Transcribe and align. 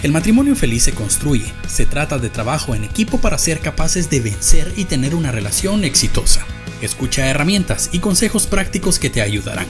El 0.00 0.12
matrimonio 0.12 0.54
feliz 0.54 0.84
se 0.84 0.92
construye, 0.92 1.52
se 1.66 1.84
trata 1.84 2.18
de 2.18 2.30
trabajo 2.30 2.76
en 2.76 2.84
equipo 2.84 3.18
para 3.18 3.36
ser 3.36 3.58
capaces 3.58 4.08
de 4.08 4.20
vencer 4.20 4.72
y 4.76 4.84
tener 4.84 5.12
una 5.12 5.32
relación 5.32 5.82
exitosa. 5.82 6.46
Escucha 6.80 7.26
herramientas 7.26 7.90
y 7.90 7.98
consejos 7.98 8.46
prácticos 8.46 9.00
que 9.00 9.10
te 9.10 9.22
ayudarán. 9.22 9.66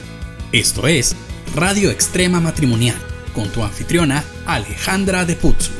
Esto 0.51 0.87
es 0.87 1.15
Radio 1.55 1.89
Extrema 1.89 2.39
Matrimonial, 2.39 2.95
con 3.33 3.49
tu 3.49 3.63
anfitriona 3.63 4.23
Alejandra 4.45 5.25
de 5.25 5.35
Putzu. 5.35 5.71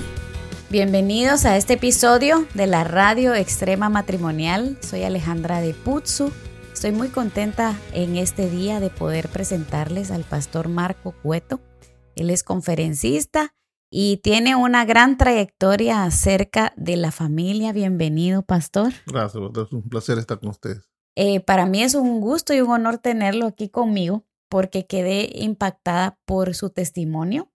Bienvenidos 0.71 1.45
a 1.45 1.55
este 1.55 1.73
episodio 1.73 2.47
de 2.55 2.65
la 2.65 2.83
Radio 2.83 3.35
Extrema 3.35 3.89
Matrimonial. 3.89 4.79
Soy 4.81 5.03
Alejandra 5.03 5.61
de 5.61 5.75
Putzu. 5.75 6.31
Estoy 6.73 6.91
muy 6.91 7.09
contenta 7.09 7.79
en 7.93 8.17
este 8.17 8.49
día 8.49 8.79
de 8.79 8.89
poder 8.89 9.29
presentarles 9.29 10.09
al 10.09 10.23
pastor 10.23 10.69
Marco 10.69 11.11
Cueto. 11.21 11.61
Él 12.15 12.31
es 12.31 12.41
conferencista 12.41 13.53
y 13.89 14.17
tiene 14.17 14.55
una 14.55 14.85
gran 14.85 15.17
trayectoria 15.17 16.03
acerca 16.03 16.73
de 16.77 16.95
la 16.95 17.11
familia. 17.11 17.73
Bienvenido, 17.73 18.43
pastor. 18.43 18.93
Gracias, 19.07 19.43
es 19.43 19.73
un 19.73 19.89
placer 19.89 20.17
estar 20.19 20.39
con 20.39 20.49
ustedes. 20.49 20.89
Eh, 21.15 21.39
para 21.39 21.65
mí 21.65 21.81
es 21.81 21.95
un 21.95 22.21
gusto 22.21 22.53
y 22.53 22.61
un 22.61 22.69
honor 22.69 22.99
tenerlo 22.99 23.47
aquí 23.47 23.69
conmigo 23.69 24.25
porque 24.47 24.85
quedé 24.85 25.29
impactada 25.33 26.19
por 26.25 26.55
su 26.55 26.69
testimonio, 26.69 27.51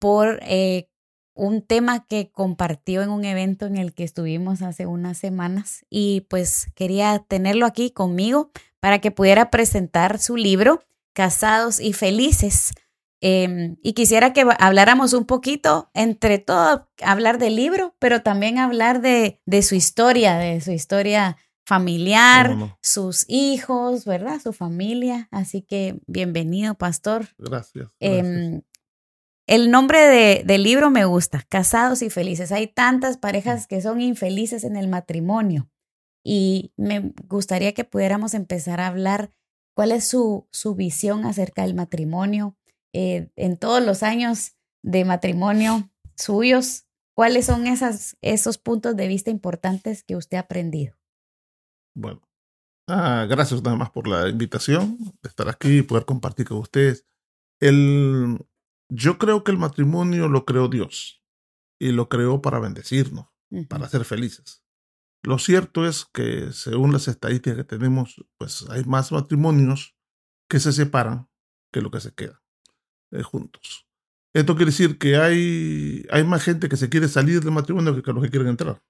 por 0.00 0.40
eh, 0.42 0.88
un 1.34 1.62
tema 1.62 2.06
que 2.06 2.30
compartió 2.30 3.02
en 3.02 3.10
un 3.10 3.24
evento 3.24 3.66
en 3.66 3.76
el 3.76 3.94
que 3.94 4.04
estuvimos 4.04 4.62
hace 4.62 4.86
unas 4.86 5.18
semanas 5.18 5.84
y 5.90 6.22
pues 6.22 6.72
quería 6.74 7.24
tenerlo 7.28 7.66
aquí 7.66 7.90
conmigo 7.90 8.50
para 8.80 9.00
que 9.00 9.10
pudiera 9.10 9.50
presentar 9.50 10.18
su 10.18 10.36
libro, 10.36 10.82
Casados 11.14 11.80
y 11.80 11.92
Felices 11.92 12.72
Em, 13.20 13.76
y 13.82 13.94
quisiera 13.94 14.32
que 14.32 14.44
habláramos 14.58 15.12
un 15.14 15.24
poquito, 15.24 15.90
entre 15.94 16.38
todo, 16.38 16.90
hablar 17.02 17.38
del 17.38 17.56
libro, 17.56 17.94
pero 17.98 18.22
también 18.22 18.58
hablar 18.58 19.00
de, 19.00 19.40
de 19.46 19.62
su 19.62 19.74
historia, 19.74 20.36
de 20.36 20.60
su 20.60 20.70
historia 20.72 21.36
familiar, 21.66 22.78
sus 22.80 23.24
hijos, 23.28 24.04
¿verdad? 24.04 24.40
Su 24.40 24.52
familia. 24.52 25.28
Así 25.32 25.62
que 25.62 26.00
bienvenido, 26.06 26.74
pastor. 26.74 27.26
Gracias. 27.38 27.88
Em, 27.98 28.62
el 29.48 29.70
nombre 29.70 30.00
de, 30.00 30.42
del 30.44 30.62
libro 30.62 30.90
me 30.90 31.04
gusta, 31.04 31.44
Casados 31.48 32.02
y 32.02 32.10
Felices. 32.10 32.52
Hay 32.52 32.68
tantas 32.68 33.16
parejas 33.16 33.66
que 33.66 33.80
son 33.80 34.00
infelices 34.00 34.62
en 34.62 34.76
el 34.76 34.88
matrimonio 34.88 35.68
y 36.24 36.72
me 36.76 37.12
gustaría 37.28 37.72
que 37.72 37.84
pudiéramos 37.84 38.34
empezar 38.34 38.80
a 38.80 38.86
hablar 38.86 39.32
cuál 39.74 39.92
es 39.92 40.06
su, 40.06 40.48
su 40.50 40.74
visión 40.74 41.24
acerca 41.24 41.62
del 41.62 41.74
matrimonio, 41.74 42.56
eh, 42.98 43.30
en 43.36 43.58
todos 43.58 43.84
los 43.84 44.02
años 44.02 44.56
de 44.82 45.04
matrimonio 45.04 45.90
suyos, 46.16 46.86
¿cuáles 47.14 47.44
son 47.44 47.66
esas, 47.66 48.16
esos 48.22 48.56
puntos 48.56 48.96
de 48.96 49.06
vista 49.06 49.30
importantes 49.30 50.02
que 50.02 50.16
usted 50.16 50.38
ha 50.38 50.40
aprendido? 50.40 50.96
Bueno, 51.94 52.26
ah, 52.88 53.26
gracias 53.28 53.62
nada 53.62 53.76
más 53.76 53.90
por 53.90 54.08
la 54.08 54.30
invitación 54.30 54.96
de 55.22 55.28
estar 55.28 55.46
aquí 55.50 55.80
y 55.80 55.82
poder 55.82 56.06
compartir 56.06 56.48
con 56.48 56.56
ustedes. 56.56 57.06
El, 57.60 58.38
yo 58.88 59.18
creo 59.18 59.44
que 59.44 59.50
el 59.50 59.58
matrimonio 59.58 60.28
lo 60.28 60.46
creó 60.46 60.68
Dios 60.68 61.22
y 61.78 61.92
lo 61.92 62.08
creó 62.08 62.40
para 62.40 62.60
bendecirnos, 62.60 63.26
para 63.68 63.90
ser 63.90 64.06
felices. 64.06 64.64
Lo 65.22 65.38
cierto 65.38 65.86
es 65.86 66.06
que 66.06 66.50
según 66.50 66.94
las 66.94 67.08
estadísticas 67.08 67.58
que 67.58 67.64
tenemos, 67.64 68.24
pues 68.38 68.66
hay 68.70 68.84
más 68.84 69.12
matrimonios 69.12 69.94
que 70.48 70.60
se 70.60 70.72
separan 70.72 71.28
que 71.74 71.82
lo 71.82 71.90
que 71.90 72.00
se 72.00 72.14
queda. 72.14 72.42
Eh, 73.12 73.22
juntos. 73.22 73.86
Esto 74.34 74.54
quiere 74.54 74.70
decir 74.70 74.98
que 74.98 75.16
hay, 75.16 76.06
hay 76.10 76.24
más 76.24 76.42
gente 76.42 76.68
que 76.68 76.76
se 76.76 76.88
quiere 76.88 77.08
salir 77.08 77.42
del 77.42 77.52
matrimonio 77.52 78.02
que, 78.02 78.12
los 78.12 78.22
que 78.22 78.30
quieren 78.30 78.48
entrar. 78.48 78.82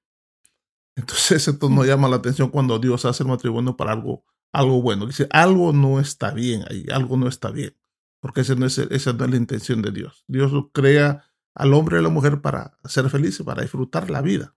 Entonces 0.97 1.47
esto 1.49 1.69
nos 1.69 1.87
llama 1.87 2.09
la 2.09 2.17
atención 2.17 2.51
cuando 2.51 2.79
Dios 2.79 3.05
hace 3.05 3.23
el 3.23 3.29
matrimonio 3.29 3.77
para 3.77 3.93
algo, 3.93 4.25
algo 4.53 4.83
bueno. 4.83 5.07
Dice, 5.07 5.29
algo 5.31 5.73
no 5.73 6.01
está 6.01 6.33
bien 6.33 6.65
ahí, 6.69 6.87
algo 6.91 7.17
no 7.17 7.29
está 7.29 7.51
bien. 7.51 7.77
Porque 8.21 8.41
ese 8.41 8.57
no 8.57 8.67
es, 8.67 8.79
esa 8.79 9.13
no 9.13 9.25
es 9.25 9.31
la 9.31 9.37
intención 9.37 9.83
de 9.83 9.93
Dios. 9.93 10.25
Dios 10.27 10.51
crea 10.73 11.31
al 11.55 11.75
hombre 11.75 11.97
y 11.97 12.01
a 12.01 12.03
la 12.03 12.09
mujer 12.09 12.41
para 12.41 12.77
ser 12.85 13.09
felices, 13.09 13.45
para 13.45 13.63
disfrutar 13.63 14.11
la 14.11 14.23
vida. 14.23 14.55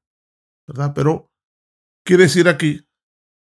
¿Verdad? 0.65 0.93
Pero 0.95 1.31
quiere 2.03 2.23
decir 2.23 2.47
aquí 2.47 2.87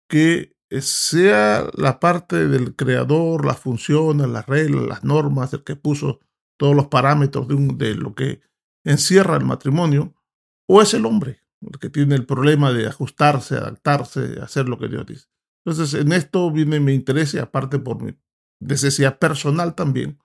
que 0.09 0.54
sea 0.71 1.69
la 1.75 2.01
parte 2.01 2.49
del 2.49 2.75
creador, 2.75 3.45
las 3.45 3.59
funciones, 3.59 4.29
las 4.29 4.47
reglas, 4.47 4.87
las 4.87 5.05
normas, 5.05 5.53
el 5.53 5.65
que 5.65 5.77
puso 5.77 6.21
todos 6.57 6.75
los 6.75 6.89
parámetros 6.89 7.49
de, 7.49 7.57
de 7.75 7.95
lo 7.95 8.15
que 8.15 8.41
encierra 8.85 9.37
el 9.37 9.45
matrimonio, 9.45 10.15
o 10.67 10.83
es 10.83 10.95
el 10.95 11.07
hombre 11.07 11.45
el 11.73 11.79
que 11.79 11.91
tiene 11.91 12.15
el 12.15 12.27
problema 12.27 12.73
de 12.73 12.87
ajustarse, 12.87 13.57
adaptarse, 13.57 14.41
hacer 14.41 14.69
lo 14.69 14.79
que 14.79 14.89
Dios 14.89 15.07
dice. 15.07 15.27
Entonces, 15.65 15.99
en 15.99 16.13
esto 16.13 16.51
viene 16.51 16.81
mi 16.81 16.93
interés 16.93 17.35
y 17.35 17.39
aparte 17.39 17.79
por 17.79 18.03
mi 18.03 18.15
necesidad 18.61 19.19
personal 19.19 19.75
también 19.75 20.19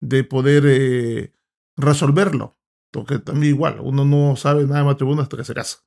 de 0.00 0.24
poder 0.24 0.64
eh, 0.66 1.32
resolverlo. 1.76 2.58
Porque 2.90 3.18
también 3.18 3.54
igual, 3.54 3.80
uno 3.80 4.04
no 4.04 4.36
sabe 4.36 4.64
nada 4.64 4.78
de 4.78 4.84
matrimonio 4.84 5.22
hasta 5.22 5.36
que 5.36 5.44
se 5.44 5.54
casa. 5.54 5.78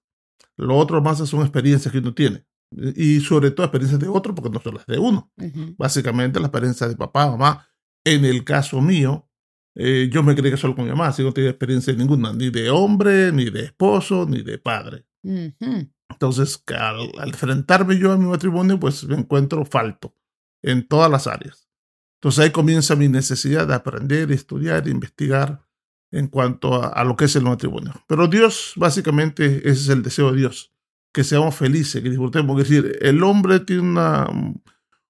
Lo 0.57 0.77
otro 0.77 1.01
más 1.01 1.17
son 1.17 1.41
experiencias 1.41 1.91
que 1.91 1.99
uno 1.99 2.13
tiene 2.13 2.45
y 2.71 3.19
sobre 3.21 3.51
todo 3.51 3.65
experiencias 3.65 3.99
de 3.99 4.07
otro, 4.07 4.35
porque 4.35 4.49
no 4.49 4.61
son 4.61 4.75
las 4.75 4.85
de 4.85 4.99
uno. 4.99 5.31
Básicamente 5.77 6.39
la 6.39 6.47
experiencia 6.47 6.87
de 6.87 6.95
papá, 6.95 7.29
mamá. 7.29 7.67
En 8.03 8.25
el 8.25 8.43
caso 8.43 8.81
mío, 8.81 9.27
eh, 9.75 10.09
yo 10.11 10.23
me 10.23 10.35
creí 10.35 10.51
que 10.51 10.57
solo 10.57 10.75
con 10.75 10.85
mi 10.85 10.91
mamá, 10.91 11.07
así 11.07 11.23
no 11.23 11.33
tenía 11.33 11.49
experiencia 11.49 11.93
ninguna, 11.93 12.33
ni 12.33 12.49
de 12.49 12.69
hombre, 12.69 13.31
ni 13.31 13.49
de 13.49 13.65
esposo, 13.65 14.25
ni 14.27 14.41
de 14.41 14.57
padre. 14.57 15.05
Entonces, 15.23 16.63
al, 16.67 17.11
enfrentarme 17.27 17.97
yo 17.97 18.11
a 18.11 18.17
mi 18.17 18.25
matrimonio, 18.25 18.79
pues 18.79 19.03
me 19.05 19.15
encuentro 19.15 19.65
falto 19.65 20.15
en 20.61 20.87
todas 20.87 21.09
las 21.09 21.27
áreas. 21.27 21.69
Entonces 22.17 22.43
ahí 22.43 22.51
comienza 22.51 22.95
mi 22.95 23.07
necesidad 23.07 23.67
de 23.67 23.75
aprender, 23.75 24.31
estudiar, 24.31 24.87
investigar 24.87 25.65
en 26.11 26.27
cuanto 26.27 26.75
a, 26.75 26.87
a, 26.87 27.03
lo 27.03 27.15
que 27.15 27.25
es 27.25 27.35
el 27.35 27.43
matrimonio. 27.43 27.93
Pero 28.07 28.27
Dios, 28.27 28.73
básicamente, 28.75 29.57
ese 29.59 29.71
es 29.71 29.89
el 29.89 30.03
deseo 30.03 30.31
de 30.31 30.39
Dios 30.39 30.73
que 31.11 31.23
seamos 31.23 31.55
felices, 31.55 32.01
que 32.01 32.09
disfrutemos. 32.09 32.59
Es 32.61 32.69
decir, 32.69 32.97
el 33.01 33.23
hombre 33.23 33.59
tiene 33.59 33.81
una, 33.81 34.27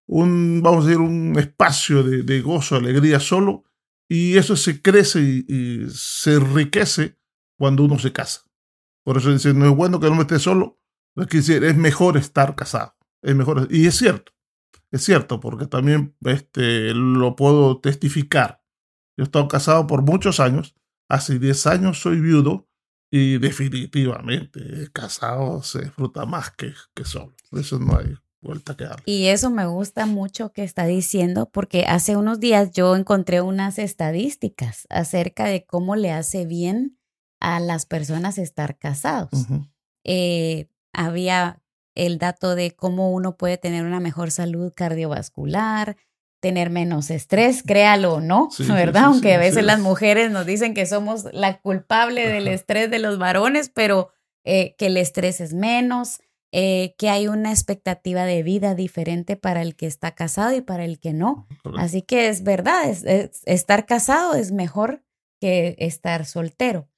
un, 0.07 0.61
vamos 0.63 0.85
a 0.85 0.87
decir, 0.87 1.01
un 1.01 1.37
espacio 1.37 2.03
de, 2.03 2.41
gozo, 2.41 2.75
alegría 2.75 3.19
solo, 3.19 3.65
y 4.07 4.37
eso 4.37 4.55
se 4.55 4.81
crece 4.81 5.19
y, 5.21 5.87
se 5.89 6.35
enriquece 6.35 7.17
cuando 7.57 7.83
uno 7.83 7.99
se 7.99 8.11
casa. 8.11 8.41
Por 9.03 9.17
eso 9.17 9.31
dice, 9.31 9.53
no 9.53 9.65
es 9.65 9.75
bueno 9.75 9.99
que 9.99 10.07
el 10.07 10.11
hombre 10.11 10.27
esté 10.27 10.39
solo, 10.39 10.79
es 11.15 11.77
mejor 11.77 12.17
estar 12.17 12.55
casado. 12.55 12.95
Es 13.21 13.35
mejor, 13.35 13.67
y 13.69 13.85
es 13.85 13.97
cierto, 13.97 14.31
es 14.91 15.03
cierto, 15.03 15.39
porque 15.39 15.67
también 15.67 16.15
este, 16.21 16.93
lo 16.93 17.35
puedo 17.35 17.79
testificar. 17.79 18.63
Yo 19.17 19.23
he 19.23 19.25
estado 19.25 19.47
casado 19.49 19.85
por 19.85 20.01
muchos 20.03 20.39
años, 20.39 20.75
hace 21.09 21.37
10 21.37 21.67
años 21.67 21.99
soy 21.99 22.21
viudo, 22.21 22.68
y 23.11 23.37
definitivamente, 23.39 24.89
casado 24.93 25.63
se 25.63 25.81
disfruta 25.83 26.25
más 26.25 26.51
que, 26.51 26.73
que 26.93 27.05
solo. 27.05 27.33
Eso 27.51 27.79
no 27.79 27.97
hay 27.97 28.15
vuelta 28.41 28.77
que 28.77 28.85
darle. 28.85 29.03
Y 29.05 29.27
eso 29.27 29.49
me 29.49 29.65
gusta 29.65 30.05
mucho 30.05 30.51
que 30.51 30.63
está 30.63 30.85
diciendo, 30.85 31.49
porque 31.51 31.85
hace 31.85 32.15
unos 32.15 32.39
días 32.39 32.71
yo 32.71 32.95
encontré 32.95 33.41
unas 33.41 33.79
estadísticas 33.79 34.85
acerca 34.89 35.45
de 35.45 35.65
cómo 35.65 35.95
le 35.95 36.11
hace 36.11 36.45
bien 36.45 36.97
a 37.39 37.59
las 37.59 37.85
personas 37.85 38.37
estar 38.37 38.77
casados. 38.77 39.47
Eh, 40.03 40.69
había 40.93 41.61
el 41.95 42.17
dato 42.17 42.55
de 42.55 42.71
cómo 42.71 43.11
uno 43.11 43.37
puede 43.37 43.57
tener 43.57 43.85
una 43.85 43.99
mejor 43.99 44.31
salud 44.31 44.71
cardiovascular, 44.75 45.97
tener 46.39 46.69
menos 46.69 47.09
estrés, 47.09 47.63
créalo 47.63 48.15
o 48.15 48.21
no, 48.21 48.49
¿verdad? 48.69 49.05
Aunque 49.05 49.33
a 49.33 49.37
veces 49.39 49.63
las 49.63 49.79
mujeres 49.79 50.31
nos 50.31 50.45
dicen 50.45 50.73
que 50.73 50.85
somos 50.85 51.25
la 51.33 51.59
culpable 51.59 52.27
del 52.27 52.47
estrés 52.47 52.89
de 52.89 52.99
los 52.99 53.17
varones, 53.17 53.69
pero 53.69 54.11
eh, 54.45 54.75
que 54.77 54.87
el 54.87 54.97
estrés 54.97 55.41
es 55.41 55.53
menos, 55.53 56.21
eh, 56.51 56.95
que 56.97 57.09
hay 57.09 57.27
una 57.27 57.51
expectativa 57.51 58.23
de 58.23 58.41
vida 58.41 58.73
diferente 58.73 59.35
para 59.35 59.61
el 59.61 59.75
que 59.75 59.85
está 59.85 60.15
casado 60.15 60.55
y 60.55 60.61
para 60.61 60.85
el 60.85 60.99
que 60.99 61.13
no. 61.13 61.47
Así 61.77 62.01
que 62.01 62.29
es 62.29 62.43
verdad, 62.43 62.83
estar 63.45 63.85
casado 63.85 64.33
es 64.33 64.51
mejor 64.51 65.03
que 65.39 65.75
estar 65.77 66.25
soltero. 66.25 66.89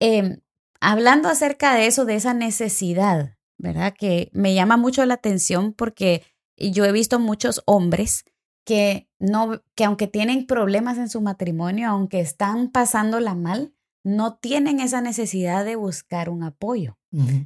Em, 0.00 0.40
hablando 0.80 1.28
acerca 1.28 1.74
de 1.74 1.86
eso, 1.86 2.04
de 2.04 2.14
esa 2.14 2.32
necesidad, 2.32 3.36
¿verdad? 3.58 3.94
Que 3.98 4.30
me 4.32 4.54
llama 4.54 4.76
mucho 4.76 5.04
la 5.04 5.14
atención 5.14 5.74
porque 5.74 6.22
yo 6.56 6.84
he 6.84 6.92
visto 6.92 7.18
muchos 7.18 7.62
hombres 7.66 8.24
que 8.70 9.08
no, 9.18 9.64
que 9.74 9.82
aunque 9.82 10.06
tienen 10.06 10.46
problemas 10.46 10.96
en 10.96 11.08
su 11.08 11.20
matrimonio, 11.20 11.88
aunque 11.88 12.20
están 12.20 12.70
pasándola 12.70 13.34
mal, 13.34 13.74
no 14.04 14.36
tienen 14.36 14.78
esa 14.78 15.00
necesidad 15.00 15.64
de 15.64 15.74
buscar 15.74 16.30
un 16.30 16.44
apoyo, 16.44 16.96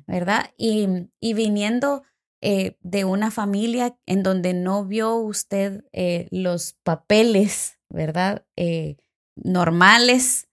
¿verdad? 0.06 0.50
Y, 0.58 1.08
y 1.20 1.32
viniendo 1.32 2.02
eh, 2.42 2.76
de 2.82 3.06
una 3.06 3.30
familia 3.30 3.96
en 4.04 4.22
donde 4.22 4.52
no 4.52 4.84
vio 4.84 5.16
usted 5.16 5.86
eh, 5.92 6.28
los 6.30 6.74
papeles, 6.82 7.78
¿verdad? 7.88 8.44
Eh, 8.56 8.98
normales 9.34 10.46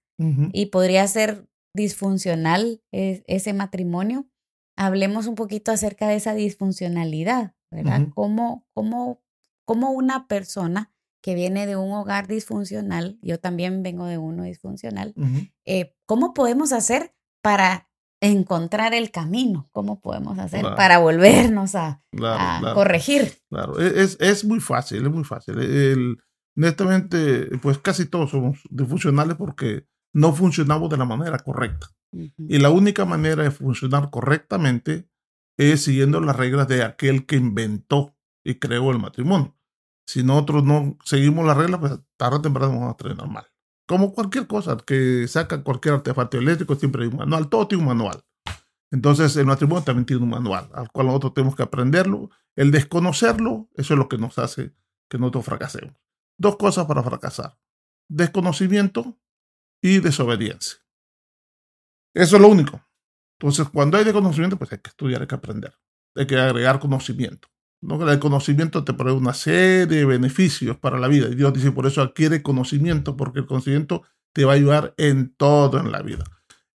y 0.53 0.67
podría 0.67 1.05
ser 1.07 1.49
disfuncional 1.73 2.81
ese 2.91 3.53
matrimonio, 3.53 4.27
hablemos 4.77 5.25
un 5.25 5.33
poquito 5.35 5.71
acerca 5.71 6.07
de 6.07 6.15
esa 6.15 6.35
disfuncionalidad, 6.35 7.55
¿verdad? 7.71 8.07
cómo, 8.13 8.67
cómo, 8.73 9.19
cómo 9.71 9.91
una 9.91 10.27
persona 10.27 10.91
que 11.21 11.33
viene 11.33 11.65
de 11.65 11.77
un 11.77 11.93
hogar 11.93 12.27
disfuncional, 12.27 13.17
yo 13.21 13.39
también 13.39 13.83
vengo 13.83 14.05
de 14.05 14.17
uno 14.17 14.43
disfuncional, 14.43 15.13
eh, 15.63 15.95
¿cómo 16.05 16.33
podemos 16.33 16.73
hacer 16.73 17.15
para 17.41 17.89
encontrar 18.19 18.93
el 18.93 19.11
camino? 19.11 19.69
¿Cómo 19.71 20.01
podemos 20.01 20.37
hacer 20.39 20.63
para 20.75 20.97
volvernos 20.97 21.75
a, 21.75 22.03
corregir? 22.73 23.31
Claro, 23.49 23.79
e, 23.79 24.01
es, 24.01 24.17
es, 24.19 24.43
muy 24.43 24.59
fácil, 24.59 25.05
es 25.05 25.11
muy 25.11 25.23
fácil. 25.23 25.57
El, 25.59 26.17
netamente, 26.53 27.57
pues 27.61 27.77
casi 27.77 28.07
todos 28.07 28.31
somos 28.31 28.59
disfuncionales 28.69 29.37
porque 29.37 29.87
no 30.11 30.33
funcionamos 30.33 30.89
de 30.89 30.97
la 30.97 31.05
manera 31.05 31.39
correcta. 31.39 31.87
Y 32.11 32.59
la 32.59 32.71
única 32.71 33.05
manera 33.05 33.43
de 33.43 33.51
funcionar 33.51 34.09
correctamente 34.09 35.07
es 35.57 35.81
siguiendo 35.81 36.19
las 36.19 36.35
reglas 36.35 36.67
de 36.67 36.83
aquel 36.83 37.25
que 37.25 37.37
inventó 37.37 38.17
y 38.43 38.55
creó 38.55 38.91
el 38.91 38.99
matrimonio. 38.99 39.55
Si 40.11 40.23
nosotros 40.23 40.65
no 40.65 40.97
seguimos 41.05 41.45
las 41.45 41.55
reglas, 41.55 41.79
pues 41.79 41.93
tarde 42.17 42.35
o 42.35 42.41
temprano 42.41 42.73
vamos 42.73 42.93
a 42.93 42.97
terminar 42.97 43.29
mal. 43.29 43.47
Como 43.87 44.13
cualquier 44.13 44.45
cosa 44.45 44.75
que 44.75 45.25
saca 45.29 45.63
cualquier 45.63 45.93
artefacto 45.93 46.37
eléctrico, 46.37 46.75
siempre 46.75 47.03
hay 47.03 47.07
un 47.07 47.15
manual. 47.15 47.47
Todo 47.47 47.65
tiene 47.65 47.81
un 47.81 47.87
manual. 47.87 48.21
Entonces, 48.91 49.37
el 49.37 49.45
matrimonio 49.45 49.85
también 49.85 50.05
tiene 50.05 50.21
un 50.21 50.29
manual 50.31 50.69
al 50.73 50.91
cual 50.91 51.07
nosotros 51.07 51.33
tenemos 51.33 51.55
que 51.55 51.63
aprenderlo. 51.63 52.29
El 52.57 52.71
desconocerlo, 52.71 53.69
eso 53.75 53.93
es 53.93 53.97
lo 53.97 54.09
que 54.09 54.17
nos 54.17 54.37
hace 54.37 54.73
que 55.07 55.17
nosotros 55.17 55.45
fracasemos. 55.45 55.95
Dos 56.37 56.57
cosas 56.57 56.87
para 56.87 57.03
fracasar. 57.03 57.57
Desconocimiento 58.09 59.17
y 59.81 59.99
desobediencia. 59.99 60.79
Eso 62.13 62.35
es 62.35 62.41
lo 62.41 62.49
único. 62.49 62.85
Entonces, 63.39 63.69
cuando 63.69 63.97
hay 63.97 64.03
desconocimiento, 64.03 64.57
pues 64.57 64.73
hay 64.73 64.79
que 64.79 64.89
estudiar, 64.89 65.21
hay 65.21 65.27
que 65.27 65.35
aprender. 65.35 65.73
Hay 66.17 66.27
que 66.27 66.37
agregar 66.37 66.81
conocimiento. 66.81 67.47
¿No? 67.81 68.09
El 68.09 68.19
conocimiento 68.19 68.83
te 68.83 68.93
provee 68.93 69.17
una 69.17 69.33
serie 69.33 69.97
de 69.97 70.05
beneficios 70.05 70.77
para 70.77 70.99
la 70.99 71.07
vida. 71.07 71.27
Y 71.27 71.35
Dios 71.35 71.53
dice, 71.53 71.71
por 71.71 71.87
eso 71.87 72.01
adquiere 72.01 72.41
conocimiento, 72.41 73.17
porque 73.17 73.39
el 73.39 73.47
conocimiento 73.47 74.03
te 74.33 74.45
va 74.45 74.53
a 74.53 74.55
ayudar 74.55 74.93
en 74.97 75.33
todo 75.35 75.79
en 75.79 75.91
la 75.91 76.01
vida. 76.01 76.23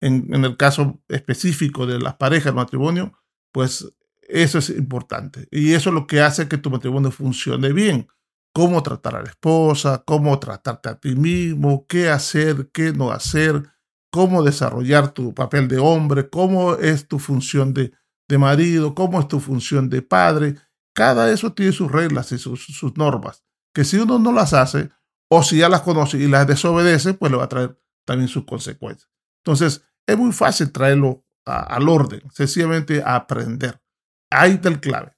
En, 0.02 0.34
el 0.34 0.58
caso 0.58 1.02
específico 1.08 1.86
de 1.86 2.00
las 2.00 2.16
parejas, 2.16 2.48
el 2.48 2.56
matrimonio, 2.56 3.14
pues 3.52 3.94
eso 4.22 4.58
es 4.58 4.70
importante. 4.70 5.48
Y 5.52 5.74
eso 5.74 5.90
es 5.90 5.94
lo 5.94 6.08
que 6.08 6.22
hace 6.22 6.48
que 6.48 6.58
tu 6.58 6.70
matrimonio 6.70 7.12
funcione 7.12 7.72
bien. 7.74 8.08
Cómo 8.54 8.84
tratar 8.84 9.16
a 9.16 9.24
la 9.24 9.30
esposa, 9.30 10.04
cómo 10.06 10.38
tratarte 10.40 10.90
a 10.90 11.00
ti 11.00 11.16
mismo, 11.16 11.86
qué 11.88 12.10
hacer, 12.10 12.70
qué 12.72 12.94
no 12.94 13.12
hacer, 13.12 13.64
cómo 14.12 14.44
desarrollar 14.44 15.12
tu 15.14 15.34
papel 15.34 15.68
de 15.68 15.80
hombre, 15.80 16.30
cómo 16.30 16.76
es 16.76 17.08
tu 17.08 17.18
función 17.18 17.74
de, 17.74 17.92
de 18.28 18.38
marido, 18.38 18.94
cómo 18.94 19.20
es 19.20 19.28
tu 19.28 19.40
función 19.40 19.90
de 19.90 20.02
padre 20.02 20.56
cada 20.94 21.32
eso 21.32 21.54
tiene 21.54 21.72
sus 21.72 21.92
reglas 21.92 22.32
y 22.32 22.38
sus, 22.38 22.98
normas, 22.98 23.44
que 23.74 23.84
si 23.84 23.98
uno 23.98 24.20
no 24.20 24.32
las 24.32 24.54
hace, 24.54 24.90
o 25.30 25.42
si 25.42 25.58
ya 25.58 25.70
las 25.70 25.82
conoce 25.82 26.18
y 26.18 26.28
las 26.28 26.48
desobedece, 26.48 27.16
pues 27.16 27.32
le 27.32 27.38
va 27.38 27.46
a 27.46 27.50
traer 27.50 27.80
también 28.06 28.28
sus 28.28 28.46
consecuencias. 28.46 29.10
Entonces, 29.44 29.84
es 30.06 30.18
muy 30.18 30.32
fácil 30.32 30.72
traerlo 30.72 31.26
al 31.46 31.90
orden, 31.90 32.22
sencillamente 32.32 33.02
a 33.04 33.16
aprender. 33.16 33.82
Ahí 34.30 34.54
está 34.54 34.70
el 34.70 34.80
clave. 34.80 35.18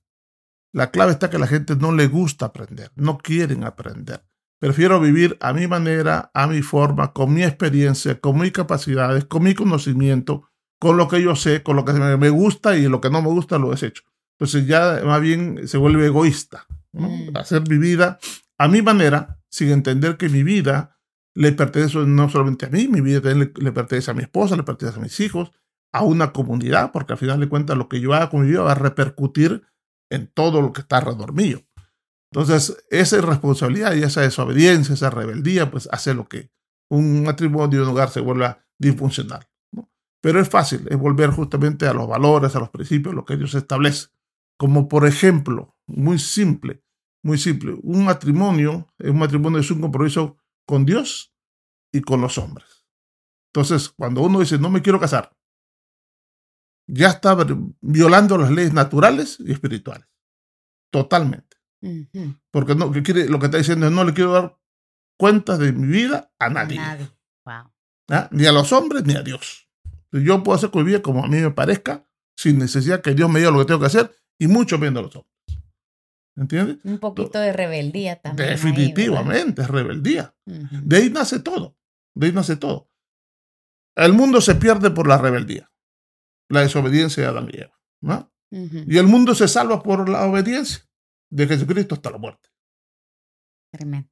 La 0.72 0.92
clave 0.92 1.12
está 1.12 1.30
que 1.30 1.40
la 1.40 1.48
gente 1.48 1.76
no 1.76 1.92
le 1.92 2.08
gusta 2.08 2.48
aprender, 2.48 2.92
no 2.96 3.18
quieren 3.18 3.64
aprender. 3.64 4.26
Prefiero 4.60 5.00
vivir 5.00 5.38
a 5.42 5.54
mi 5.54 5.68
manera, 5.68 6.32
a 6.34 6.48
mi 6.48 6.62
forma, 6.62 7.14
con 7.14 7.34
mi 7.34 7.44
experiencia, 7.44 8.20
con 8.20 8.40
mis 8.40 8.52
capacidades, 8.52 9.26
con 9.26 9.44
mi 9.44 9.54
conocimiento, 9.54 10.50
con 10.80 10.98
lo 10.98 11.08
que 11.08 11.22
yo 11.22 11.36
sé, 11.36 11.62
con 11.62 11.76
lo 11.76 11.86
que 11.86 11.94
me 11.94 12.30
gusta 12.30 12.76
y 12.76 12.88
lo 12.88 13.02
que 13.02 13.10
no 13.10 13.22
me 13.22 13.30
gusta 13.30 13.58
lo 13.58 13.72
desecho. 13.72 14.04
Entonces 14.38 14.68
ya 14.68 15.02
más 15.04 15.22
bien 15.22 15.68
se 15.68 15.78
vuelve 15.78 16.06
egoísta. 16.06 16.66
Mm. 16.92 17.36
Hacer 17.36 17.68
mi 17.70 17.78
vida 17.78 18.20
a 18.58 18.68
mi 18.68 18.82
manera, 18.82 19.40
sin 19.50 19.70
entender 19.72 20.18
que 20.18 20.30
mi 20.30 20.44
vida 20.44 20.98
le 21.34 21.52
pertenece 21.52 22.00
no 22.00 22.30
solamente 22.30 22.66
a 22.66 22.70
mí, 22.70 22.88
mi 22.88 23.02
vida 23.02 23.22
también 23.22 23.54
le, 23.56 23.72
pertenece 23.72 24.12
a 24.12 24.14
mi 24.14 24.24
esposa, 24.24 24.56
le 24.56 24.64
pertenece 24.64 25.00
a 25.00 25.02
mis 25.02 25.20
hijos, 25.20 25.52
a 25.92 26.04
una 26.04 26.32
comunidad, 26.32 26.92
porque 26.92 27.14
al 27.14 27.20
final 27.20 27.40
de 27.40 27.50
cuentas 27.50 27.78
lo 27.78 27.90
que 27.90 28.00
yo 28.00 28.14
haga 28.14 28.30
con 28.30 28.42
mi 28.42 28.48
vida 28.50 28.62
va 28.62 28.72
a 28.72 28.76
repercutir 28.76 29.64
en 30.10 30.28
todo 30.28 30.62
lo 30.62 30.72
que 30.72 30.82
está 30.82 30.98
alrededor 30.98 31.34
mío. 31.34 31.62
Entonces, 32.32 32.86
esa 32.90 33.18
irresponsabilidad 33.18 33.94
y 33.96 34.04
esa 34.04 34.22
desobediencia, 34.22 34.94
esa 34.94 35.10
rebeldía, 35.10 35.72
pues 35.72 35.88
hace 35.92 36.14
lo 36.14 36.28
que 36.28 36.52
un 36.90 37.24
matrimonio 37.24 37.84
un 37.84 37.90
hogar 37.90 38.10
se 38.10 38.20
vuelva 38.20 38.66
disfuncional. 38.78 39.48
Pero 40.22 40.40
es 40.40 40.50
fácil, 40.50 40.88
es 40.90 40.98
volver 40.98 41.30
justamente 41.30 41.88
a 41.88 41.94
los 41.94 42.08
valores, 42.08 42.56
a 42.56 42.60
los 42.60 42.70
principios, 42.70 43.14
lo 43.14 43.26
que 43.26 43.38
Dios 43.38 43.54
establece. 43.56 44.08
Como 44.58 44.88
por 44.88 45.06
ejemplo, 45.06 45.76
muy 45.88 46.20
simple, 46.20 46.84
muy 47.24 47.38
simple, 47.38 47.76
un 47.82 48.06
matrimonio, 48.06 48.88
un 49.00 49.18
matrimonio 49.18 49.60
es 49.60 49.72
un 49.72 49.82
compromiso 49.82 50.38
con 50.66 50.86
Dios 50.86 51.34
y 51.92 52.02
con 52.02 52.22
los 52.22 52.38
hombres. 52.38 52.86
Entonces, 53.54 53.90
cuando 53.90 54.22
uno 54.22 54.40
dice, 54.40 54.58
no 54.58 54.70
me 54.70 54.82
quiero 54.82 55.00
casar, 55.00 55.36
ya 56.88 57.10
está 57.10 57.36
violando 57.82 58.38
las 58.38 58.52
leyes 58.52 58.74
naturales 58.74 59.38
y 59.40 59.52
espirituales. 59.52 60.08
Totalmente. 60.92 61.58
Porque 62.52 62.76
no, 62.76 62.92
que 62.92 63.04
quiere, 63.04 63.28
lo 63.28 63.40
que 63.40 63.46
está 63.46 63.58
diciendo 63.58 63.88
es, 63.88 63.92
no 63.92 64.04
le 64.04 64.14
quiero 64.14 64.32
dar 64.32 64.58
cuentas 65.18 65.60
de 65.60 65.72
mi 65.72 65.88
vida 65.88 66.32
a 66.40 66.50
nadie. 66.50 66.80
¿Ah? 66.80 68.30
Ni 68.32 68.46
a 68.46 68.52
los 68.52 68.72
hombres 68.72 69.06
ni 69.06 69.16
a 69.16 69.24
Dios. 69.24 69.68
Yo 70.12 70.44
puedo 70.44 70.56
hacer 70.56 70.72
con 70.72 70.84
mi 70.84 70.90
vida 70.92 71.02
como 71.02 71.24
a 71.24 71.28
mí 71.28 71.38
me 71.38 71.52
parezca, 71.52 72.08
sin 72.38 72.60
necesidad 72.60 73.02
que 73.02 73.14
Dios 73.14 73.30
me 73.30 73.40
diga 73.40 73.52
lo 73.52 73.60
que 73.60 73.66
tengo 73.66 73.80
que 73.80 73.88
hacer 73.88 74.16
y 74.38 74.48
mucho 74.48 74.78
menos 74.78 75.04
los 75.04 75.16
hombres. 75.16 75.36
¿Entiendes? 76.38 76.78
Un 76.84 77.00
poquito 77.00 77.40
de 77.40 77.54
rebeldía 77.54 78.18
también. 78.18 78.50
Definitivamente, 78.50 79.62
es 79.62 79.68
rebeldía. 79.70 80.36
De 80.46 80.98
ahí 80.98 81.10
nace 81.10 81.40
todo. 81.40 81.78
De 82.14 82.28
ahí 82.28 82.34
nace 82.34 82.58
todo. 82.58 82.90
El 83.96 84.14
mundo 84.14 84.42
se 84.42 84.56
pierde 84.56 84.92
por 84.92 85.08
la 85.08 85.18
rebeldía, 85.18 85.72
la 86.50 86.62
desobediencia 86.62 87.24
de 87.24 87.30
Adán 87.30 87.50
y 87.52 87.62
Eva. 87.62 87.80
¿no? 88.02 88.32
Y 88.52 88.98
el 88.98 89.08
mundo 89.08 89.34
se 89.36 89.48
salva 89.48 89.82
por 89.82 90.08
la 90.08 90.26
obediencia 90.26 90.86
de 91.30 91.48
Jesucristo 91.48 91.96
hasta 91.96 92.12
la 92.12 92.18
muerte. 92.18 92.50
Tremendo. 93.72 94.10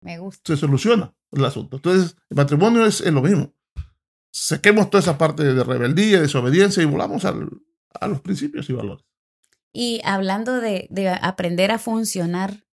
Me 0.00 0.18
gusta. 0.18 0.54
Se 0.54 0.56
soluciona 0.58 1.14
el 1.32 1.44
asunto. 1.44 1.76
Entonces, 1.76 2.16
el 2.30 2.36
matrimonio 2.36 2.86
es, 2.86 3.00
lo 3.04 3.22
mismo. 3.22 3.54
Sequemos 4.32 4.90
toda 4.90 5.02
esa 5.02 5.18
parte 5.18 5.42
de 5.44 5.64
rebeldía, 5.64 6.20
desobediencia 6.20 6.82
y 6.82 6.86
volvamos 6.86 7.24
al, 7.24 7.48
a 7.92 8.06
los 8.06 8.20
principios 8.20 8.68
y 8.70 8.72
valores. 8.72 9.04
Y 9.78 10.00
hablando 10.04 10.58
de, 10.58 10.88
aprender 11.20 11.70
a 11.70 11.78
funcionar, 11.78 12.64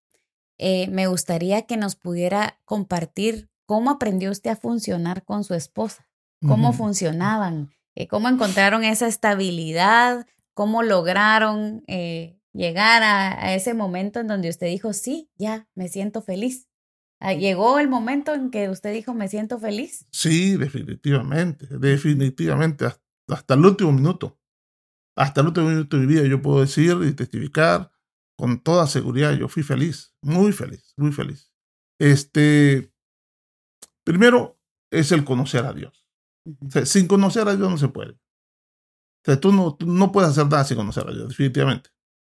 eh, 0.57 0.87
me 0.87 1.07
gustaría 1.07 1.63
que 1.63 1.75
nos 1.75 1.97
pudiera 1.97 2.61
compartir 2.63 3.49
cómo 3.65 3.91
aprendió 3.91 4.31
usted 4.31 4.51
a 4.51 4.55
funcionar 4.55 5.25
con 5.25 5.43
su 5.43 5.53
esposa, 5.53 6.07
cómo 6.47 6.71
funcionaban, 6.71 7.71
eh, 7.95 8.07
cómo 8.07 8.29
encontraron 8.29 8.85
esa 8.85 9.07
estabilidad, 9.07 10.25
cómo 10.53 10.81
lograron 10.81 11.83
eh, 11.87 12.39
llegar 12.53 13.03
a, 13.03 13.53
ese 13.53 13.73
momento 13.73 14.21
en 14.21 14.27
donde 14.27 14.47
usted 14.47 14.67
dijo, 14.67 14.93
sí, 14.93 15.29
ya, 15.35 15.67
me 15.75 15.89
siento 15.89 16.21
feliz. 16.21 16.69
Ah, 17.19 17.33
¿Llegó 17.33 17.79
el 17.79 17.89
momento 17.89 18.33
en 18.33 18.49
que 18.49 18.69
usted 18.69 18.93
dijo, 18.93 19.13
me 19.13 19.27
siento 19.27 19.59
feliz? 19.59 20.07
Sí, 20.11 20.55
definitivamente, 20.55 21.67
definitivamente, 21.79 22.85
hasta 23.27 23.55
el 23.55 23.65
último 23.65 23.91
minuto 23.91 24.39
hasta 25.15 25.41
el 25.41 25.47
último 25.47 25.69
minuto 25.69 25.97
de 25.97 26.05
mi 26.05 26.13
vida 26.13 26.27
yo 26.27 26.41
puedo 26.41 26.61
decir 26.61 26.97
y 27.03 27.13
testificar 27.13 27.91
con 28.37 28.59
toda 28.59 28.87
seguridad, 28.87 29.33
yo 29.33 29.47
fui 29.47 29.63
feliz, 29.63 30.15
muy 30.21 30.51
feliz, 30.51 30.93
muy 30.97 31.11
feliz. 31.11 31.51
Este, 31.99 32.91
primero 34.03 34.59
es 34.91 35.11
el 35.11 35.23
conocer 35.23 35.65
a 35.65 35.73
Dios. 35.73 36.07
sin 36.85 37.07
conocer 37.07 37.47
a 37.47 37.55
Dios 37.55 37.69
no 37.69 37.77
se 37.77 37.89
puede. 37.89 38.17
tú, 39.39 39.53
no, 39.53 39.77
no 39.85 40.11
puedes 40.11 40.31
hacer 40.31 40.47
nada 40.47 40.63
sin 40.63 40.77
conocer 40.77 41.07
a 41.07 41.13
Dios, 41.13 41.29
definitivamente. 41.29 41.91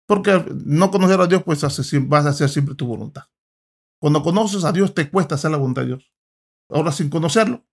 Porque 0.06 0.42
no 0.64 0.90
conocer 0.90 1.20
a 1.20 1.26
Dios, 1.26 1.42
pues 1.42 1.60
vas 1.62 2.26
a 2.26 2.30
hacer 2.30 2.48
siempre 2.48 2.74
tu 2.74 2.86
voluntad. 2.86 3.24
Cuando 4.00 4.22
conoces 4.22 4.64
a 4.64 4.72
Dios, 4.72 4.94
te 4.94 5.10
cuesta 5.10 5.34
hacer 5.34 5.50
la 5.50 5.58
voluntad 5.58 5.82
de 5.82 5.88
Dios. 5.88 6.12
Ahora, 6.70 6.92
sin 6.92 7.10
conocerlo, 7.10 7.66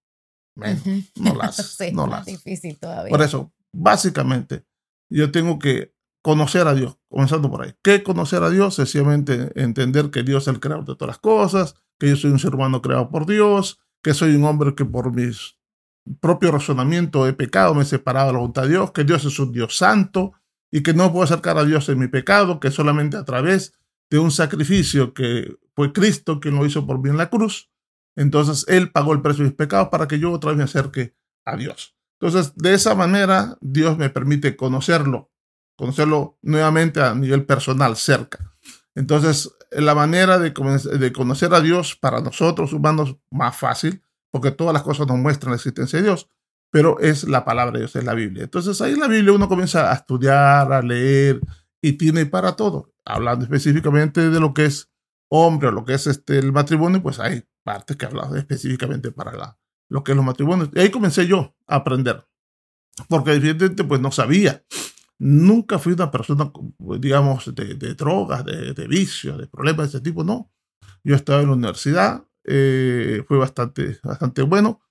no 0.56 1.34
lo 1.36 1.44
haces. 1.44 1.78
no 1.94 2.08
lo 2.08 2.16
haces. 2.16 2.44
difícil 2.44 2.78
todavía. 2.80 3.12
Por 3.12 3.22
eso, 3.22 3.54
básicamente, 3.72 4.66
yo 5.10 5.32
tengo 5.32 5.60
que 5.60 5.94
conocer 6.22 6.68
a 6.68 6.74
Dios, 6.74 6.98
comenzando 7.08 7.50
por 7.52 7.64
ahí. 7.64 7.74
¿Qué 7.84 8.02
conocer 8.04 8.44
a 8.44 8.50
Dios? 8.50 8.76
Sencillamente 8.76 9.52
entender 9.62 10.10
que 10.10 10.24
Dios 10.24 10.44
es 10.44 10.54
el 10.54 10.60
creador 10.60 10.86
de 10.86 10.96
todas 10.96 11.10
las 11.16 11.20
cosas, 11.20 11.76
que 12.00 12.10
yo 12.10 12.16
soy 12.16 12.32
un 12.32 12.40
ser 12.40 12.56
humano 12.56 12.82
creado 12.82 13.10
por 13.10 13.26
Dios, 13.26 13.80
que 14.02 14.14
soy 14.14 14.36
un 14.36 14.44
hombre 14.44 14.76
que 14.76 14.86
por 14.86 15.14
mis 15.14 15.58
propio 16.20 16.52
razonamiento 16.52 17.28
he 17.28 17.34
pecado, 17.34 17.74
me 17.74 17.84
he 17.84 17.86
separado 17.86 18.28
de 18.28 18.34
la 18.34 18.40
voluntad 18.40 18.64
de 18.64 18.70
Dios, 18.70 18.92
que 18.92 19.04
Dios 19.04 19.26
es 19.26 19.40
un 19.40 19.52
Dios 19.52 19.78
santo 19.78 20.34
y 20.72 20.84
que 20.84 20.94
no 20.94 21.12
puedo 21.12 21.24
acercar 21.24 21.58
a 21.58 21.64
Dios 21.64 21.90
en 21.90 22.00
mi 22.00 22.08
pecado, 22.08 22.60
que 22.60 22.72
solamente 22.72 23.18
a 23.18 23.26
través 23.26 23.74
de 24.10 24.20
un 24.20 24.32
sacrificio 24.32 25.14
que 25.14 25.56
fue 25.76 25.94
Cristo 25.94 26.40
quien 26.40 26.56
lo 26.56 26.66
hizo 26.66 26.86
por 26.86 27.02
mí 27.02 27.10
en 27.10 27.18
la 27.18 27.30
cruz. 27.30 27.72
Entonces 28.16 28.66
Él 28.68 28.92
pagó 28.92 29.14
el 29.14 29.22
precio 29.22 29.44
de 29.44 29.50
mis 29.50 29.58
pecados 29.58 29.90
para 29.90 30.08
que 30.08 30.20
yo 30.20 30.32
otra 30.32 30.52
vez 30.52 30.58
me 30.58 30.64
acerque 30.64 31.16
a 31.44 31.58
Dios. 31.58 31.95
Entonces, 32.20 32.54
de 32.56 32.74
esa 32.74 32.96
manera, 32.96 33.58
Dios 33.62 33.98
me 33.98 34.10
permite 34.10 34.56
conocerlo, 34.56 35.32
conocerlo 35.76 36.38
nuevamente 36.42 37.02
a 37.02 37.14
nivel 37.14 37.46
personal, 37.46 37.98
cerca. 37.98 38.56
Entonces, 38.96 39.52
la 39.72 39.94
manera 39.94 40.40
de, 40.40 40.54
conocer 40.54 41.54
a 41.54 41.60
Dios 41.60 41.98
para 41.98 42.22
nosotros 42.22 42.72
humanos 42.72 43.18
más 43.30 43.58
fácil, 43.58 44.02
porque 44.32 44.52
todas 44.52 44.74
las 44.74 44.84
cosas 44.84 45.08
nos 45.08 45.18
muestran 45.18 45.52
la 45.52 45.58
existencia 45.58 46.00
de 46.00 46.06
Dios, 46.06 46.30
pero 46.72 47.00
es 47.00 47.26
la 47.26 47.44
palabra 47.44 47.74
de 47.74 47.80
Dios, 47.80 47.96
es 47.96 48.04
la 48.06 48.14
Biblia. 48.14 48.44
Entonces, 48.44 48.80
ahí 48.82 48.94
en 48.94 49.02
la 49.02 49.08
Biblia 49.08 49.34
uno 49.34 49.50
comienza 49.50 49.92
a 49.92 49.96
estudiar, 49.96 50.72
a 50.72 50.82
leer 50.82 51.42
y 51.82 51.94
tiene 51.94 52.26
para 52.26 52.56
todo. 52.56 52.94
Hablando 53.04 53.44
específicamente 53.44 54.30
de 54.30 54.40
lo 54.40 54.54
que 54.54 54.66
es 54.66 54.90
hombre 55.30 55.68
o 55.68 55.72
lo 55.72 55.84
que 55.84 55.94
es 55.94 56.08
este, 56.08 56.40
el 56.40 56.54
matrimonio, 56.54 57.02
pues 57.04 57.20
hay 57.20 57.44
partes 57.64 57.98
que 57.98 58.06
hablan 58.06 58.36
específicamente 58.38 59.12
para 59.12 59.34
la, 59.34 59.58
lo 59.90 60.04
que 60.04 60.12
es 60.12 60.16
los 60.16 60.26
matrimonios. 60.26 60.70
Y 60.74 60.80
ahí 60.80 60.90
comencé 60.90 61.28
yo 61.28 61.56
a 61.68 61.76
aprender, 61.78 62.26
porque 63.08 63.34
evidentemente 63.34 63.84
pues 63.84 64.02
no 64.02 64.12
sabía. 64.12 64.64
Nunca 65.18 65.80
fui 65.80 65.94
una 65.94 66.12
persona, 66.12 66.52
digamos, 67.00 67.54
de, 67.56 67.96
drogas, 67.96 68.44
de, 68.44 68.74
de 68.74 68.88
vicios, 68.88 69.38
de 69.38 69.48
problemas 69.48 69.92
de 69.92 69.98
ese 69.98 70.02
tipo, 70.04 70.24
no. 70.24 70.52
Yo 71.04 71.16
estaba 71.16 71.42
en 71.42 71.48
la 71.48 71.54
universidad, 71.54 72.26
eh, 72.44 73.24
fue 73.28 73.38
bastante, 73.38 74.00
bastante 74.04 74.42
bueno. 74.42 74.82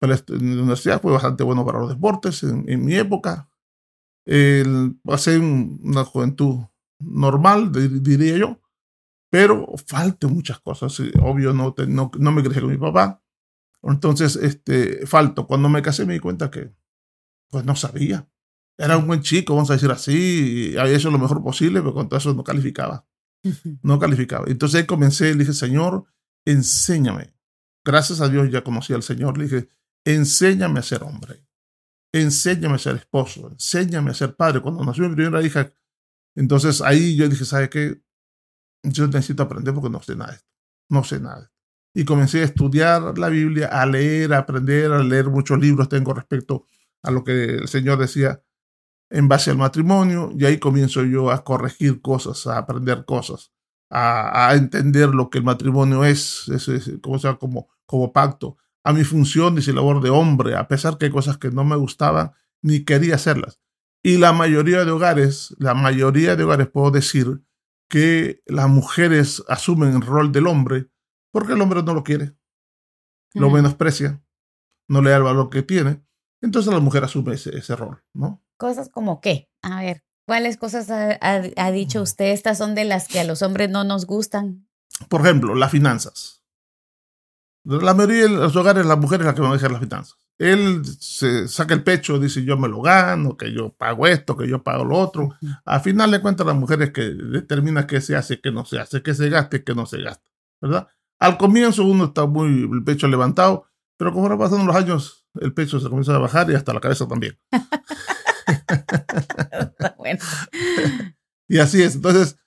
En 0.00 0.10
la 0.10 0.18
universidad 0.28 1.00
fue 1.00 1.12
bastante 1.12 1.44
bueno 1.44 1.64
para 1.64 1.78
los 1.78 1.90
deportes 1.90 2.42
en, 2.42 2.84
mi 2.84 2.94
época. 2.94 3.48
El, 4.24 4.98
pasé 5.04 5.38
una 5.38 6.04
juventud 6.04 6.60
normal, 6.98 7.70
diría 8.02 8.36
yo, 8.36 8.60
pero 9.30 9.66
falta 9.86 10.26
muchas 10.26 10.58
cosas. 10.60 11.00
Obvio, 11.20 11.52
no, 11.52 11.74
no, 11.86 12.10
no 12.18 12.32
me 12.32 12.42
crecí 12.42 12.60
con 12.60 12.70
mi 12.70 12.78
papá, 12.78 13.22
entonces, 13.90 14.36
este, 14.36 15.06
falto. 15.06 15.46
Cuando 15.46 15.68
me 15.68 15.82
casé 15.82 16.06
me 16.06 16.14
di 16.14 16.20
cuenta 16.20 16.50
que, 16.50 16.72
pues 17.50 17.64
no 17.64 17.74
sabía. 17.74 18.28
Era 18.78 18.96
un 18.96 19.06
buen 19.06 19.22
chico, 19.22 19.54
vamos 19.54 19.70
a 19.70 19.74
decir 19.74 19.90
así, 19.90 20.72
y 20.72 20.76
había 20.78 20.96
hecho 20.96 21.10
lo 21.10 21.18
mejor 21.18 21.42
posible, 21.42 21.80
pero 21.80 21.92
con 21.92 22.08
todo 22.08 22.18
eso 22.18 22.32
no 22.34 22.44
calificaba. 22.44 23.06
No 23.82 23.98
calificaba. 23.98 24.44
Entonces 24.48 24.80
ahí 24.80 24.86
comencé, 24.86 25.32
le 25.32 25.40
dije, 25.40 25.52
Señor, 25.52 26.04
enséñame. 26.44 27.34
Gracias 27.84 28.20
a 28.20 28.28
Dios 28.28 28.50
ya 28.50 28.62
conocí 28.62 28.92
al 28.92 29.02
Señor. 29.02 29.36
Le 29.36 29.44
dije, 29.44 29.68
enséñame 30.04 30.78
a 30.78 30.82
ser 30.82 31.02
hombre. 31.02 31.44
Enséñame 32.12 32.76
a 32.76 32.78
ser 32.78 32.96
esposo. 32.96 33.48
Enséñame 33.50 34.12
a 34.12 34.14
ser 34.14 34.36
padre. 34.36 34.60
Cuando 34.60 34.84
nació 34.84 35.08
mi 35.08 35.16
primera 35.16 35.42
hija, 35.42 35.72
entonces 36.36 36.80
ahí 36.80 37.16
yo 37.16 37.28
dije, 37.28 37.44
¿sabe 37.44 37.68
qué? 37.68 38.00
Yo 38.84 39.06
necesito 39.08 39.42
aprender 39.42 39.74
porque 39.74 39.90
no 39.90 40.00
sé 40.00 40.14
nada 40.14 40.30
de 40.30 40.36
esto. 40.36 40.50
No 40.88 41.02
sé 41.02 41.18
nada 41.20 41.51
y 41.94 42.04
comencé 42.04 42.40
a 42.40 42.44
estudiar 42.44 43.18
la 43.18 43.28
Biblia, 43.28 43.68
a 43.68 43.84
leer, 43.86 44.32
a 44.32 44.38
aprender, 44.38 44.92
a 44.92 45.02
leer 45.02 45.28
muchos 45.28 45.58
libros 45.58 45.88
tengo 45.88 46.14
respecto 46.14 46.66
a 47.02 47.10
lo 47.10 47.24
que 47.24 47.56
el 47.56 47.68
Señor 47.68 47.98
decía 47.98 48.42
en 49.10 49.28
base 49.28 49.50
al 49.50 49.58
matrimonio, 49.58 50.30
y 50.38 50.46
ahí 50.46 50.58
comienzo 50.58 51.04
yo 51.04 51.30
a 51.30 51.44
corregir 51.44 52.00
cosas, 52.00 52.46
a 52.46 52.56
aprender 52.56 53.04
cosas, 53.04 53.52
a, 53.90 54.54
entender 54.54 55.10
lo 55.10 55.28
que 55.28 55.36
el 55.38 55.44
matrimonio 55.44 56.04
es, 56.04 56.50
como, 57.02 57.18
sea, 57.18 57.34
como, 57.34 57.68
como 57.84 58.12
pacto, 58.12 58.56
a 58.82 58.94
mi 58.94 59.04
función 59.04 59.58
y 59.58 59.72
labor 59.72 60.02
de 60.02 60.08
hombre, 60.08 60.56
a 60.56 60.66
pesar 60.66 60.96
que 60.96 61.06
hay 61.06 61.10
cosas 61.10 61.36
que 61.36 61.50
no 61.50 61.62
me 61.62 61.76
gustaban 61.76 62.32
ni 62.62 62.84
quería 62.84 63.16
hacerlas. 63.16 63.60
Y 64.02 64.16
la 64.16 64.32
mayoría 64.32 64.86
de 64.86 64.90
hogares, 64.90 65.54
la 65.58 65.74
mayoría 65.74 66.34
de 66.34 66.44
hogares 66.44 66.68
puedo 66.68 66.90
decir 66.90 67.42
que 67.88 68.40
las 68.46 68.68
mujeres 68.68 69.44
asumen 69.46 69.94
el 69.94 70.00
rol 70.00 70.32
del 70.32 70.46
hombre 70.46 70.88
porque 71.32 71.54
el 71.54 71.60
hombre 71.60 71.82
no 71.82 71.94
lo 71.94 72.04
quiere, 72.04 72.36
lo 73.34 73.50
menosprecia, 73.50 74.22
no 74.88 75.02
le 75.02 75.10
da 75.10 75.16
el 75.16 75.22
valor 75.24 75.50
que 75.50 75.62
tiene. 75.62 76.04
Entonces 76.40 76.72
la 76.72 76.80
mujer 76.80 77.02
asume 77.04 77.34
ese, 77.34 77.76
rol, 77.76 78.02
¿no? 78.12 78.42
Cosas 78.56 78.88
como 78.88 79.20
qué? 79.20 79.48
A 79.62 79.80
ver, 79.80 80.04
¿cuáles 80.26 80.56
cosas 80.56 80.88
ha, 80.90 81.70
dicho 81.70 82.02
usted? 82.02 82.26
Estas 82.26 82.58
son 82.58 82.74
de 82.74 82.84
las 82.84 83.08
que 83.08 83.20
a 83.20 83.24
los 83.24 83.42
hombres 83.42 83.70
no 83.70 83.84
nos 83.84 84.06
gustan. 84.06 84.68
Por 85.08 85.22
ejemplo, 85.22 85.54
las 85.54 85.70
finanzas. 85.70 86.44
La 87.64 87.94
mayoría 87.94 88.24
de 88.24 88.28
los 88.28 88.54
hogares, 88.56 88.84
las 88.84 88.98
mujeres 88.98 89.24
las 89.24 89.34
que 89.34 89.42
dejar 89.42 89.70
las 89.70 89.80
finanzas. 89.80 90.18
Él 90.38 90.84
se 90.84 91.46
saca 91.46 91.74
el 91.74 91.84
pecho, 91.84 92.18
dice 92.18 92.42
yo 92.42 92.56
me 92.56 92.68
lo 92.68 92.82
gano, 92.82 93.36
que 93.36 93.52
yo 93.52 93.72
pago 93.72 94.08
esto, 94.08 94.36
que 94.36 94.48
yo 94.48 94.62
pago 94.62 94.84
lo 94.84 94.98
otro. 94.98 95.36
Al 95.64 95.80
final 95.80 96.10
le 96.10 96.20
cuentan 96.20 96.48
las 96.48 96.56
mujeres 96.56 96.90
que 96.90 97.02
determina 97.02 97.86
qué 97.86 98.00
se 98.00 98.16
hace, 98.16 98.40
qué 98.40 98.50
no 98.50 98.64
se 98.64 98.80
hace, 98.80 99.02
qué 99.02 99.14
se 99.14 99.28
gaste, 99.28 99.62
qué 99.62 99.74
no 99.74 99.86
se 99.86 100.02
gasta, 100.02 100.28
¿verdad? 100.60 100.88
Al 101.22 101.38
comienzo 101.38 101.84
uno 101.84 102.06
está 102.06 102.26
muy 102.26 102.68
el 102.72 102.82
pecho 102.82 103.06
levantado, 103.06 103.66
pero 103.96 104.12
como 104.12 104.28
van 104.28 104.38
pasando 104.38 104.64
los 104.64 104.74
años, 104.74 105.24
el 105.40 105.54
pecho 105.54 105.78
se 105.78 105.88
comienza 105.88 106.16
a 106.16 106.18
bajar 106.18 106.50
y 106.50 106.56
hasta 106.56 106.74
la 106.74 106.80
cabeza 106.80 107.06
también. 107.06 107.38
y 111.48 111.58
así 111.60 111.80
es. 111.80 111.94
Entonces, 111.94 112.38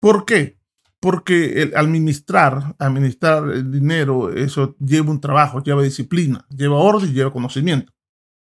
¿por 0.00 0.24
qué? 0.24 0.58
Porque 0.98 1.62
el 1.62 1.76
administrar, 1.76 2.74
administrar 2.80 3.48
el 3.50 3.70
dinero, 3.70 4.32
eso 4.32 4.74
lleva 4.80 5.12
un 5.12 5.20
trabajo, 5.20 5.62
lleva 5.62 5.84
disciplina, 5.84 6.44
lleva 6.50 6.74
orden 6.78 7.10
y 7.10 7.12
lleva 7.12 7.32
conocimiento. 7.32 7.92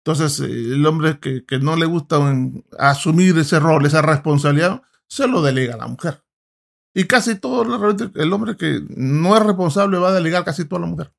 Entonces, 0.04 0.40
el 0.40 0.84
hombre 0.84 1.20
que, 1.20 1.44
que 1.44 1.60
no 1.60 1.76
le 1.76 1.86
gusta 1.86 2.18
asumir 2.76 3.38
ese 3.38 3.60
rol, 3.60 3.86
esa 3.86 4.02
responsabilidad, 4.02 4.82
se 5.06 5.28
lo 5.28 5.42
delega 5.42 5.74
a 5.74 5.78
la 5.78 5.86
mujer. 5.86 6.25
Y 6.98 7.04
casi 7.04 7.34
todo 7.34 7.62
el 8.14 8.32
hombre 8.32 8.56
que 8.56 8.82
no 8.88 9.36
es 9.36 9.42
responsable 9.44 9.98
va 9.98 10.08
a 10.08 10.14
delegar 10.14 10.46
casi 10.46 10.64
todo 10.64 10.78
a 10.78 10.80
la 10.80 10.86
mujer. 10.86 11.12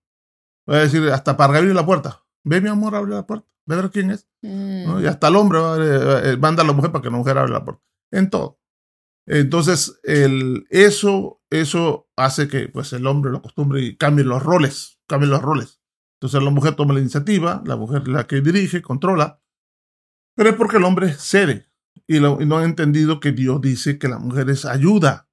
Va 0.67 0.77
a 0.77 0.79
decir, 0.79 1.07
hasta 1.11 1.37
para 1.37 1.55
abrir 1.55 1.75
la 1.75 1.85
puerta. 1.85 2.25
Ve, 2.43 2.61
mi 2.61 2.67
amor, 2.67 2.95
abre 2.95 3.11
la 3.13 3.27
puerta. 3.27 3.47
Ve 3.67 3.75
a 3.75 3.81
ver 3.81 3.91
quién 3.91 4.09
es. 4.09 4.27
Mm. 4.41 5.01
Y 5.01 5.05
hasta 5.05 5.27
el 5.27 5.35
hombre 5.35 5.59
va 5.59 5.75
a, 5.75 6.31
eh, 6.31 6.37
mandar 6.37 6.65
a 6.65 6.69
la 6.69 6.73
mujer 6.73 6.91
para 6.91 7.03
que 7.03 7.11
la 7.11 7.17
mujer 7.17 7.37
abra 7.37 7.53
la 7.53 7.63
puerta. 7.63 7.83
En 8.09 8.31
todo. 8.31 8.59
Entonces, 9.27 9.99
el, 10.01 10.65
eso, 10.71 11.43
eso 11.51 12.09
hace 12.15 12.47
que 12.47 12.69
pues, 12.69 12.91
el 12.93 13.05
hombre 13.05 13.29
lo 13.29 13.37
acostumbre 13.37 13.79
y 13.83 13.97
cambie 13.97 14.25
los 14.25 14.41
roles. 14.41 14.99
Cambie 15.05 15.29
los 15.29 15.43
roles. 15.43 15.79
Entonces, 16.15 16.41
la 16.41 16.49
mujer 16.49 16.73
toma 16.73 16.95
la 16.95 17.01
iniciativa, 17.01 17.61
la 17.67 17.75
mujer 17.75 18.01
es 18.01 18.07
la 18.07 18.25
que 18.25 18.41
dirige, 18.41 18.81
controla. 18.81 19.43
Pero 20.35 20.49
es 20.49 20.55
porque 20.55 20.77
el 20.77 20.85
hombre 20.85 21.13
cede. 21.13 21.69
Y, 22.07 22.17
y 22.17 22.19
no 22.19 22.57
ha 22.57 22.65
entendido 22.65 23.19
que 23.19 23.31
Dios 23.31 23.61
dice 23.61 23.99
que 23.99 24.07
la 24.07 24.17
mujer 24.17 24.49
es 24.49 24.65
ayuda 24.65 25.26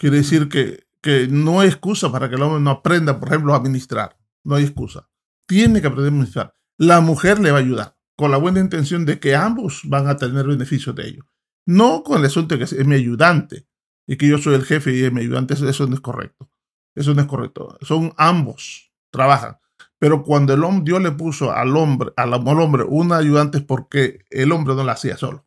Quiere 0.00 0.16
decir 0.16 0.48
que, 0.48 0.86
que 1.02 1.28
no 1.28 1.60
hay 1.60 1.68
excusa 1.68 2.10
para 2.10 2.30
que 2.30 2.36
el 2.36 2.42
hombre 2.42 2.62
no 2.62 2.70
aprenda, 2.70 3.20
por 3.20 3.28
ejemplo, 3.28 3.52
a 3.52 3.58
administrar. 3.58 4.16
No 4.42 4.54
hay 4.54 4.64
excusa. 4.64 5.10
Tiene 5.46 5.82
que 5.82 5.88
aprender 5.88 6.06
a 6.06 6.14
administrar. 6.14 6.54
La 6.78 7.02
mujer 7.02 7.38
le 7.38 7.50
va 7.50 7.58
a 7.58 7.60
ayudar 7.60 7.98
con 8.16 8.30
la 8.30 8.38
buena 8.38 8.60
intención 8.60 9.04
de 9.04 9.20
que 9.20 9.36
ambos 9.36 9.82
van 9.84 10.08
a 10.08 10.16
tener 10.16 10.46
beneficios 10.46 10.96
de 10.96 11.06
ello. 11.06 11.26
No 11.66 12.02
con 12.02 12.18
el 12.18 12.24
asunto 12.24 12.54
de 12.54 12.60
que 12.60 12.64
es 12.64 12.86
mi 12.86 12.94
ayudante 12.94 13.68
y 14.06 14.16
que 14.16 14.26
yo 14.26 14.38
soy 14.38 14.54
el 14.54 14.64
jefe 14.64 14.90
y 14.96 15.04
es 15.04 15.12
mi 15.12 15.20
ayudante. 15.20 15.52
Eso, 15.52 15.86
no 15.86 15.94
es 15.94 16.00
correcto. 16.00 16.50
Eso 16.94 17.12
no 17.12 17.20
es 17.20 17.26
correcto. 17.26 17.76
Son 17.82 18.14
ambos, 18.16 18.94
trabajan. 19.10 19.58
Pero 19.98 20.22
cuando 20.22 20.54
el 20.54 20.64
hombre, 20.64 20.84
Dios 20.86 21.02
le 21.02 21.10
puso 21.10 21.52
al 21.52 21.76
hombre, 21.76 22.10
al, 22.16 22.32
hombre 22.32 22.84
un 22.88 23.12
ayudante 23.12 23.58
es 23.58 23.64
porque 23.64 24.24
el 24.30 24.50
hombre 24.50 24.74
no 24.74 24.82
lo 24.82 24.92
hacía 24.92 25.18
solo. 25.18 25.46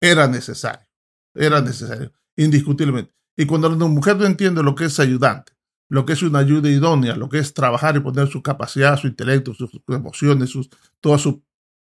Era 0.00 0.26
necesario. 0.26 0.88
Era 1.32 1.60
necesario, 1.60 2.12
indiscutiblemente. 2.34 3.15
Y 3.36 3.46
cuando 3.46 3.68
la 3.68 3.76
mujer 3.86 4.16
no 4.16 4.24
entiende 4.24 4.62
lo 4.62 4.74
que 4.74 4.86
es 4.86 4.98
ayudante, 4.98 5.52
lo 5.88 6.04
que 6.06 6.14
es 6.14 6.22
una 6.22 6.40
ayuda 6.40 6.70
idónea, 6.70 7.14
lo 7.14 7.28
que 7.28 7.38
es 7.38 7.54
trabajar 7.54 7.96
y 7.96 8.00
poner 8.00 8.28
su 8.28 8.42
capacidad, 8.42 8.96
su 8.96 9.06
intelecto, 9.06 9.54
sus, 9.54 9.70
emociones, 9.88 10.52
toda 11.00 11.18
su 11.18 11.42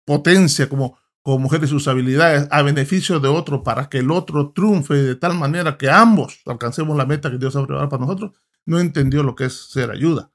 potencia 0.05 0.69
como, 0.69 0.99
como 1.23 1.39
mujer 1.39 1.65
y 1.65 1.67
sus 1.67 1.89
habilidades 1.89 2.47
a 2.51 2.63
beneficio 2.63 3.21
de 3.21 3.29
otro 3.29 3.63
para 3.63 3.89
que 3.89 3.99
el 3.99 4.11
otro 4.11 4.53
triunfe 4.53 4.95
de 4.95 5.17
tal 5.17 5.35
manera 5.37 5.77
que 5.77 5.91
ambos 5.91 6.41
alcancemos 6.47 6.97
la 6.97 7.07
meta 7.07 7.31
que 7.31 7.39
Dios 7.39 7.57
ha 7.57 7.61
preparado 7.61 7.89
para 7.89 8.05
nosotros, 8.05 8.33
no 8.67 8.79
entendió 8.79 9.23
lo 9.23 9.35
que 9.35 9.47
es 9.47 9.71
ser 9.71 9.91
ayuda. 9.91 10.31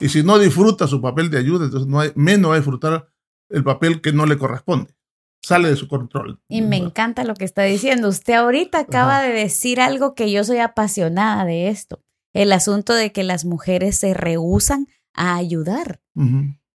Y 0.00 0.08
si 0.08 0.22
no 0.22 0.38
disfruta 0.38 0.86
su 0.86 1.00
papel 1.00 1.30
de 1.30 1.38
ayuda, 1.38 1.64
entonces 1.64 1.88
no 1.88 2.00
hay, 2.00 2.12
menos 2.14 2.50
va 2.50 2.54
a 2.54 2.58
disfrutar 2.58 3.08
el 3.48 3.64
papel 3.64 4.00
que 4.00 4.12
no 4.12 4.26
le 4.26 4.36
corresponde 4.36 4.97
sale 5.42 5.68
de 5.70 5.76
su 5.76 5.88
control. 5.88 6.40
Y 6.48 6.62
me 6.62 6.76
encanta 6.76 7.24
lo 7.24 7.34
que 7.34 7.44
está 7.44 7.62
diciendo. 7.62 8.08
Usted 8.08 8.34
ahorita 8.34 8.80
acaba 8.80 9.22
de 9.22 9.32
decir 9.32 9.80
algo 9.80 10.14
que 10.14 10.30
yo 10.30 10.44
soy 10.44 10.58
apasionada 10.58 11.44
de 11.44 11.68
esto. 11.68 12.02
El 12.32 12.52
asunto 12.52 12.94
de 12.94 13.12
que 13.12 13.24
las 13.24 13.44
mujeres 13.44 13.96
se 13.96 14.14
rehusan 14.14 14.88
a 15.14 15.36
ayudar. 15.36 16.00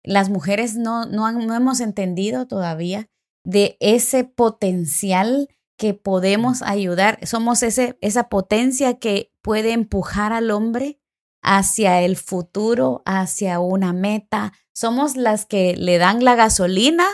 Las 0.04 0.30
mujeres 0.30 0.76
no, 0.76 1.06
no, 1.06 1.32
no 1.32 1.56
hemos 1.56 1.80
entendido 1.80 2.48
todavía 2.48 3.10
de 3.44 3.78
ese 3.80 4.24
potencial 4.24 5.50
que 5.78 5.94
podemos 5.94 6.62
ayudar. 6.62 7.20
Somos 7.26 7.64
ese, 7.64 7.98
esa 8.02 8.30
potencia 8.30 9.00
que 9.00 9.32
puede 9.42 9.74
empujar 9.74 10.34
al 10.34 10.52
hombre 10.52 11.00
hacia 11.42 12.02
el 12.02 12.16
futuro, 12.16 13.04
hacia 13.06 13.60
una 13.60 13.94
meta. 13.94 14.54
Somos 14.74 15.18
las 15.18 15.46
que 15.46 15.76
le 15.76 15.98
dan 15.98 16.24
la 16.24 16.36
gasolina 16.36 17.06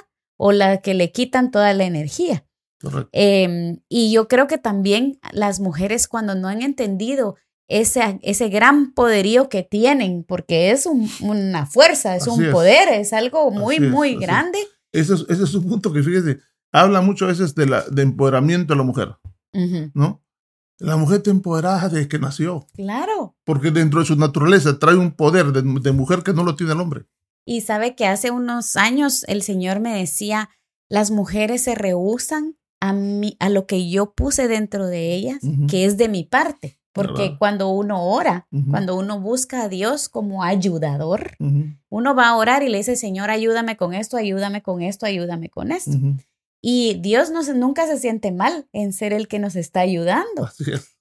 o 0.41 0.53
la 0.53 0.77
que 0.77 0.93
le 0.93 1.11
quitan 1.11 1.51
toda 1.51 1.73
la 1.73 1.83
energía. 1.83 2.45
Em, 3.11 3.81
y 3.89 4.13
yo 4.13 4.29
creo 4.29 4.47
que 4.47 4.57
también 4.57 5.19
las 5.33 5.59
mujeres 5.59 6.07
cuando 6.07 6.33
no 6.33 6.47
han 6.47 6.61
entendido 6.61 7.35
ese, 7.67 8.19
ese 8.23 8.47
gran 8.47 8.93
poderío 8.93 9.49
que 9.49 9.63
tienen, 9.63 10.23
porque 10.23 10.71
es 10.71 10.87
una 11.19 11.65
fuerza, 11.65 12.15
es 12.15 12.25
un 12.25 12.51
poder, 12.51 12.87
es 12.87 13.11
algo 13.11 13.51
muy, 13.51 13.81
muy 13.81 14.15
grande. 14.15 14.59
Ese 14.93 15.15
es, 15.15 15.25
ese 15.27 15.43
es 15.43 15.53
un 15.53 15.67
punto 15.67 15.91
que, 15.91 16.01
fíjese, 16.01 16.39
habla 16.71 17.01
mucho 17.01 17.25
a 17.25 17.27
veces 17.27 17.53
de, 17.53 17.65
la, 17.67 17.83
de 17.83 18.01
empoderamiento 18.01 18.73
de 18.73 18.77
la 18.77 18.83
mujer, 18.83 19.17
¿no? 19.93 20.23
La 20.79 20.95
mujer 20.95 21.17
está 21.17 21.31
empoderada 21.31 21.89
desde 21.89 22.07
que 22.07 22.17
nació. 22.17 22.65
Claro. 22.73 23.35
Porque 23.43 23.71
dentro 23.71 23.99
de 23.99 24.05
su 24.05 24.15
naturaleza 24.15 24.79
trae 24.79 24.95
un 24.95 25.11
poder 25.11 25.47
de, 25.47 25.61
de 25.61 25.91
mujer 25.91 26.23
que 26.23 26.31
no 26.31 26.45
lo 26.45 26.55
tiene 26.55 26.71
el 26.71 26.79
hombre. 26.79 27.05
Y 27.45 27.61
sabe 27.61 27.95
que 27.95 28.05
hace 28.05 28.31
unos 28.31 28.75
años 28.75 29.25
el 29.27 29.41
Señor 29.41 29.79
me 29.79 29.97
decía, 29.97 30.49
las 30.87 31.11
mujeres 31.11 31.63
se 31.63 31.75
rehusan 31.75 32.57
a, 32.79 32.93
mí, 32.93 33.35
a 33.39 33.49
lo 33.49 33.65
que 33.67 33.89
yo 33.89 34.13
puse 34.13 34.47
dentro 34.47 34.87
de 34.87 35.13
ellas, 35.13 35.39
que 35.67 35.85
es 35.85 35.97
de 35.97 36.09
mi 36.09 36.23
parte. 36.23 36.77
Porque 36.91 37.37
cuando 37.37 37.69
uno 37.69 38.03
ora, 38.03 38.47
cuando 38.69 38.97
uno 38.97 39.21
busca 39.21 39.63
a 39.63 39.69
Dios 39.69 40.09
como 40.09 40.43
ayudador, 40.43 41.37
uno 41.89 42.15
va 42.15 42.29
a 42.29 42.35
orar 42.35 42.61
y 42.63 42.69
le 42.69 42.79
dice, 42.79 42.95
Señor, 42.95 43.29
ayúdame 43.29 43.77
con 43.77 43.93
esto, 43.93 44.17
ayúdame 44.17 44.61
con 44.61 44.81
esto, 44.81 45.05
ayúdame 45.05 45.49
con 45.49 45.71
esto. 45.71 45.97
Y 46.61 46.95
Dios 46.95 47.31
no, 47.31 47.41
nunca 47.53 47.87
se 47.87 47.97
siente 47.97 48.31
mal 48.31 48.67
en 48.73 48.91
ser 48.91 49.13
el 49.13 49.27
que 49.27 49.39
nos 49.39 49.55
está 49.55 49.79
ayudando. 49.79 50.49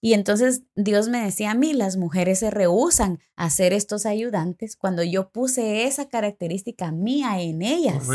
Y 0.00 0.12
entonces 0.12 0.62
Dios 0.76 1.08
me 1.08 1.24
decía 1.24 1.50
a 1.50 1.54
mí, 1.54 1.72
las 1.72 1.96
mujeres 1.96 2.38
se 2.38 2.50
rehusan 2.50 3.18
a 3.34 3.50
ser 3.50 3.72
estos 3.72 4.06
ayudantes 4.06 4.76
cuando 4.76 5.02
yo 5.02 5.30
puse 5.30 5.84
esa 5.84 6.08
característica 6.08 6.92
mía 6.92 7.40
en 7.40 7.62
ellas, 7.62 8.06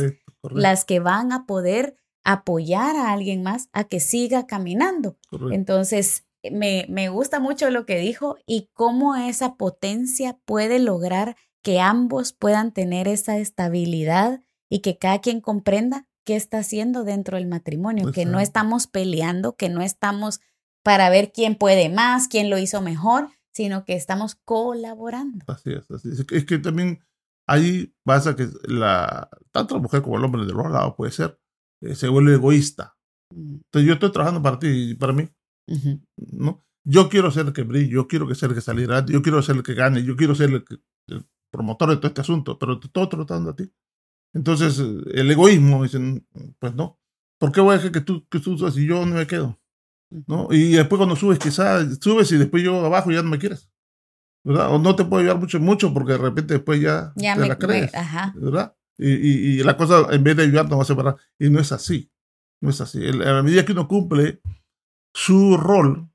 las 0.41 0.85
que 0.85 0.99
van 0.99 1.33
a 1.33 1.45
poder 1.45 1.97
apoyar 2.23 2.95
a 2.95 3.11
alguien 3.11 3.43
más 3.43 3.67
a 3.73 3.83
que 3.83 3.99
siga 3.99 4.47
caminando. 4.47 5.17
Entonces, 5.51 6.25
me, 6.49 6.85
me 6.87 7.09
gusta 7.09 7.41
mucho 7.41 7.69
lo 7.69 7.85
que 7.85 7.97
dijo 7.97 8.37
y 8.45 8.69
cómo 8.73 9.15
esa 9.15 9.55
potencia 9.55 10.39
puede 10.45 10.79
lograr 10.79 11.35
que 11.61 11.81
ambos 11.81 12.31
puedan 12.31 12.73
tener 12.73 13.09
esa 13.09 13.37
estabilidad 13.37 14.41
y 14.69 14.79
que 14.79 14.97
cada 14.97 15.19
quien 15.19 15.41
comprenda 15.41 16.07
qué 16.23 16.35
está 16.35 16.59
haciendo 16.59 17.03
dentro 17.03 17.37
del 17.37 17.47
matrimonio, 17.47 18.11
que 18.11 18.25
no 18.25 18.39
estamos 18.39 18.87
peleando, 18.87 19.55
que 19.55 19.69
no 19.69 19.81
estamos 19.81 20.39
para 20.83 21.09
ver 21.09 21.31
quién 21.33 21.55
puede 21.55 21.89
más, 21.89 22.27
quién 22.27 22.49
lo 22.49 22.57
hizo 22.57 22.81
mejor, 22.81 23.29
sino 23.51 23.85
que 23.85 23.95
estamos 23.95 24.35
colaborando. 24.35 25.45
Así 25.47 25.71
es, 25.71 25.89
así 25.91 26.09
es. 26.09 26.25
Es 26.31 26.45
que 26.45 26.57
también 26.59 26.99
ahí 27.47 27.93
pasa 28.03 28.35
que 28.35 28.47
la, 28.65 29.29
tanto 29.51 29.75
la 29.75 29.81
mujer 29.81 30.01
como 30.01 30.17
el 30.17 30.25
hombre 30.25 30.45
de 30.45 30.53
los 30.53 30.71
lados 30.71 30.95
puede 30.95 31.11
ser, 31.11 31.39
eh, 31.81 31.95
se 31.95 32.07
vuelve 32.07 32.33
egoísta. 32.33 32.97
Mm. 33.33 33.55
Entonces 33.55 33.87
yo 33.87 33.93
estoy 33.93 34.11
trabajando 34.11 34.41
para 34.41 34.59
ti 34.59 34.67
y 34.91 34.95
para 34.95 35.13
mí. 35.13 35.29
¿no? 36.17 36.63
Yo 36.85 37.07
quiero 37.07 37.31
ser 37.31 37.47
el 37.47 37.53
que 37.53 37.63
brille, 37.63 37.89
yo 37.89 38.07
quiero 38.07 38.27
que 38.27 38.35
sea 38.35 38.49
el 38.49 38.55
que 38.55 38.61
saliera, 38.61 39.05
yo 39.05 39.21
quiero 39.21 39.41
ser 39.41 39.55
el 39.55 39.63
que 39.63 39.73
gane, 39.73 40.03
yo 40.03 40.15
quiero 40.17 40.35
ser 40.35 40.49
el, 40.49 40.65
promotor 41.51 41.91
de 41.91 41.97
todo 41.97 42.07
este 42.07 42.21
asunto, 42.21 42.57
pero 42.57 42.79
te 42.79 42.87
estoy 42.87 43.07
tratando 43.07 43.51
a 43.51 43.55
ti. 43.55 43.71
Entonces, 44.33 44.79
el 44.79 45.31
egoísmo, 45.31 45.83
dicen, 45.83 46.25
pues 46.59 46.73
no. 46.73 46.99
¿Por 47.37 47.51
qué 47.51 47.61
voy 47.61 47.73
a 47.73 47.77
dejar 47.77 47.91
que 47.91 48.01
tú, 48.01 48.27
que 48.29 48.39
tú 48.39 48.57
subas 48.57 48.77
y 48.77 48.87
yo 48.87 49.05
no 49.05 49.15
me 49.15 49.27
quedo? 49.27 49.59
¿No? 50.27 50.47
Y 50.51 50.73
después 50.73 50.97
cuando 50.97 51.15
subes, 51.15 51.39
quizás 51.39 51.99
subes 51.99 52.31
y 52.31 52.37
después 52.37 52.63
yo 52.63 52.85
abajo 52.85 53.11
ya 53.11 53.21
no 53.21 53.29
me 53.29 53.39
quieres. 53.39 53.69
¿Verdad? 54.43 54.73
O 54.73 54.79
no 54.79 54.95
te 54.95 55.05
puedo 55.05 55.21
ayudar 55.21 55.39
mucho, 55.39 55.59
mucho 55.59 55.93
porque 55.93 56.13
de 56.13 56.17
repente 56.17 56.55
después 56.55 56.81
ya, 56.81 57.13
te 57.15 57.47
la 57.47 57.57
crees. 57.57 57.91
¿Verdad? 58.35 58.75
Y, 58.97 59.09
y, 59.09 59.59
y, 59.59 59.63
la 59.63 59.75
cosa, 59.75 60.07
en 60.11 60.23
vez 60.23 60.35
de 60.35 60.43
ayudar, 60.43 60.69
nos 60.69 60.79
va 60.79 60.83
a 60.83 60.85
separar. 60.85 61.15
Y 61.39 61.49
no 61.49 61.59
es 61.59 61.71
así. 61.71 62.11
No 62.61 62.69
es 62.69 62.79
así. 62.81 63.05
A 63.05 63.11
la 63.11 63.43
medida 63.43 63.65
que 63.65 63.71
uno 63.71 63.87
cumple 63.87 64.41
su 65.13 65.57
rol 65.57 66.09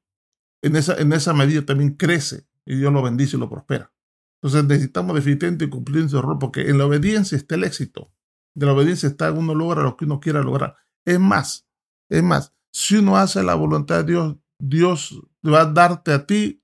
en 0.63 0.77
esa, 0.77 0.97
en 0.97 1.13
esa 1.13 1.33
medida 1.33 1.63
también 1.63 1.95
crece 1.95 2.47
y 2.65 2.77
Dios 2.77 2.93
lo 2.93 3.03
bendice 3.03 3.37
y 3.37 3.41
lo 3.41 3.49
prospera. 3.49 3.93
Entonces 4.43 4.69
necesitamos 4.69 5.15
definitivamente 5.17 5.69
cumplir 5.69 6.05
ese 6.05 6.21
rol 6.21 6.39
porque 6.39 6.69
en 6.69 6.79
la 6.79 6.87
obediencia 6.87 7.37
está 7.37 7.57
el 7.57 7.65
éxito. 7.65 8.13
De 8.55 8.67
la 8.67 8.73
obediencia 8.73 9.09
está 9.09 9.33
uno 9.33 9.55
logra 9.55 9.83
lo 9.83 9.97
que 9.97 10.05
uno 10.05 10.21
quiera 10.21 10.43
lograr. 10.43 10.77
Es 11.05 11.19
más, 11.19 11.67
es 12.11 12.23
más, 12.23 12.55
si 12.73 12.97
uno 12.97 13.17
hace 13.17 13.43
la 13.43 13.55
voluntad 13.55 14.05
de 14.05 14.13
Dios, 14.13 14.37
Dios 14.61 15.21
va 15.45 15.63
a 15.63 15.73
darte 15.73 16.13
a 16.13 16.27
ti 16.27 16.63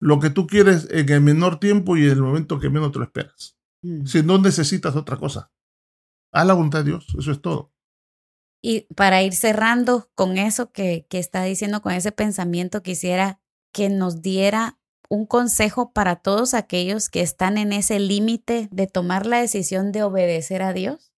lo 0.00 0.20
que 0.20 0.30
tú 0.30 0.46
quieres 0.46 0.88
en 0.90 1.08
el 1.10 1.20
menor 1.20 1.60
tiempo 1.60 1.96
y 1.96 2.04
en 2.04 2.10
el 2.10 2.22
momento 2.22 2.58
que 2.58 2.70
menos 2.70 2.92
te 2.92 2.98
lo 2.98 3.04
esperas. 3.04 3.56
Mm. 3.82 4.06
Si 4.06 4.22
no 4.22 4.38
necesitas 4.38 4.96
otra 4.96 5.16
cosa. 5.16 5.52
Haz 6.32 6.46
la 6.46 6.54
voluntad 6.54 6.80
de 6.80 6.90
Dios, 6.90 7.06
eso 7.18 7.30
es 7.30 7.40
todo. 7.40 7.72
Y 8.62 8.82
para 8.94 9.22
ir 9.22 9.34
cerrando 9.34 10.10
con 10.14 10.38
eso 10.38 10.72
que, 10.72 11.06
que 11.08 11.18
está 11.18 11.44
diciendo, 11.44 11.82
con 11.82 11.92
ese 11.92 12.12
pensamiento, 12.12 12.82
quisiera 12.82 13.40
que 13.72 13.88
nos 13.88 14.22
diera 14.22 14.78
un 15.14 15.26
consejo 15.26 15.92
para 15.92 16.16
todos 16.16 16.54
aquellos 16.54 17.08
que 17.08 17.20
están 17.20 17.56
en 17.56 17.72
ese 17.72 17.98
límite 17.98 18.68
de 18.70 18.86
tomar 18.86 19.26
la 19.26 19.40
decisión 19.40 19.92
de 19.92 20.02
obedecer 20.02 20.62
a 20.62 20.72
Dios 20.72 21.12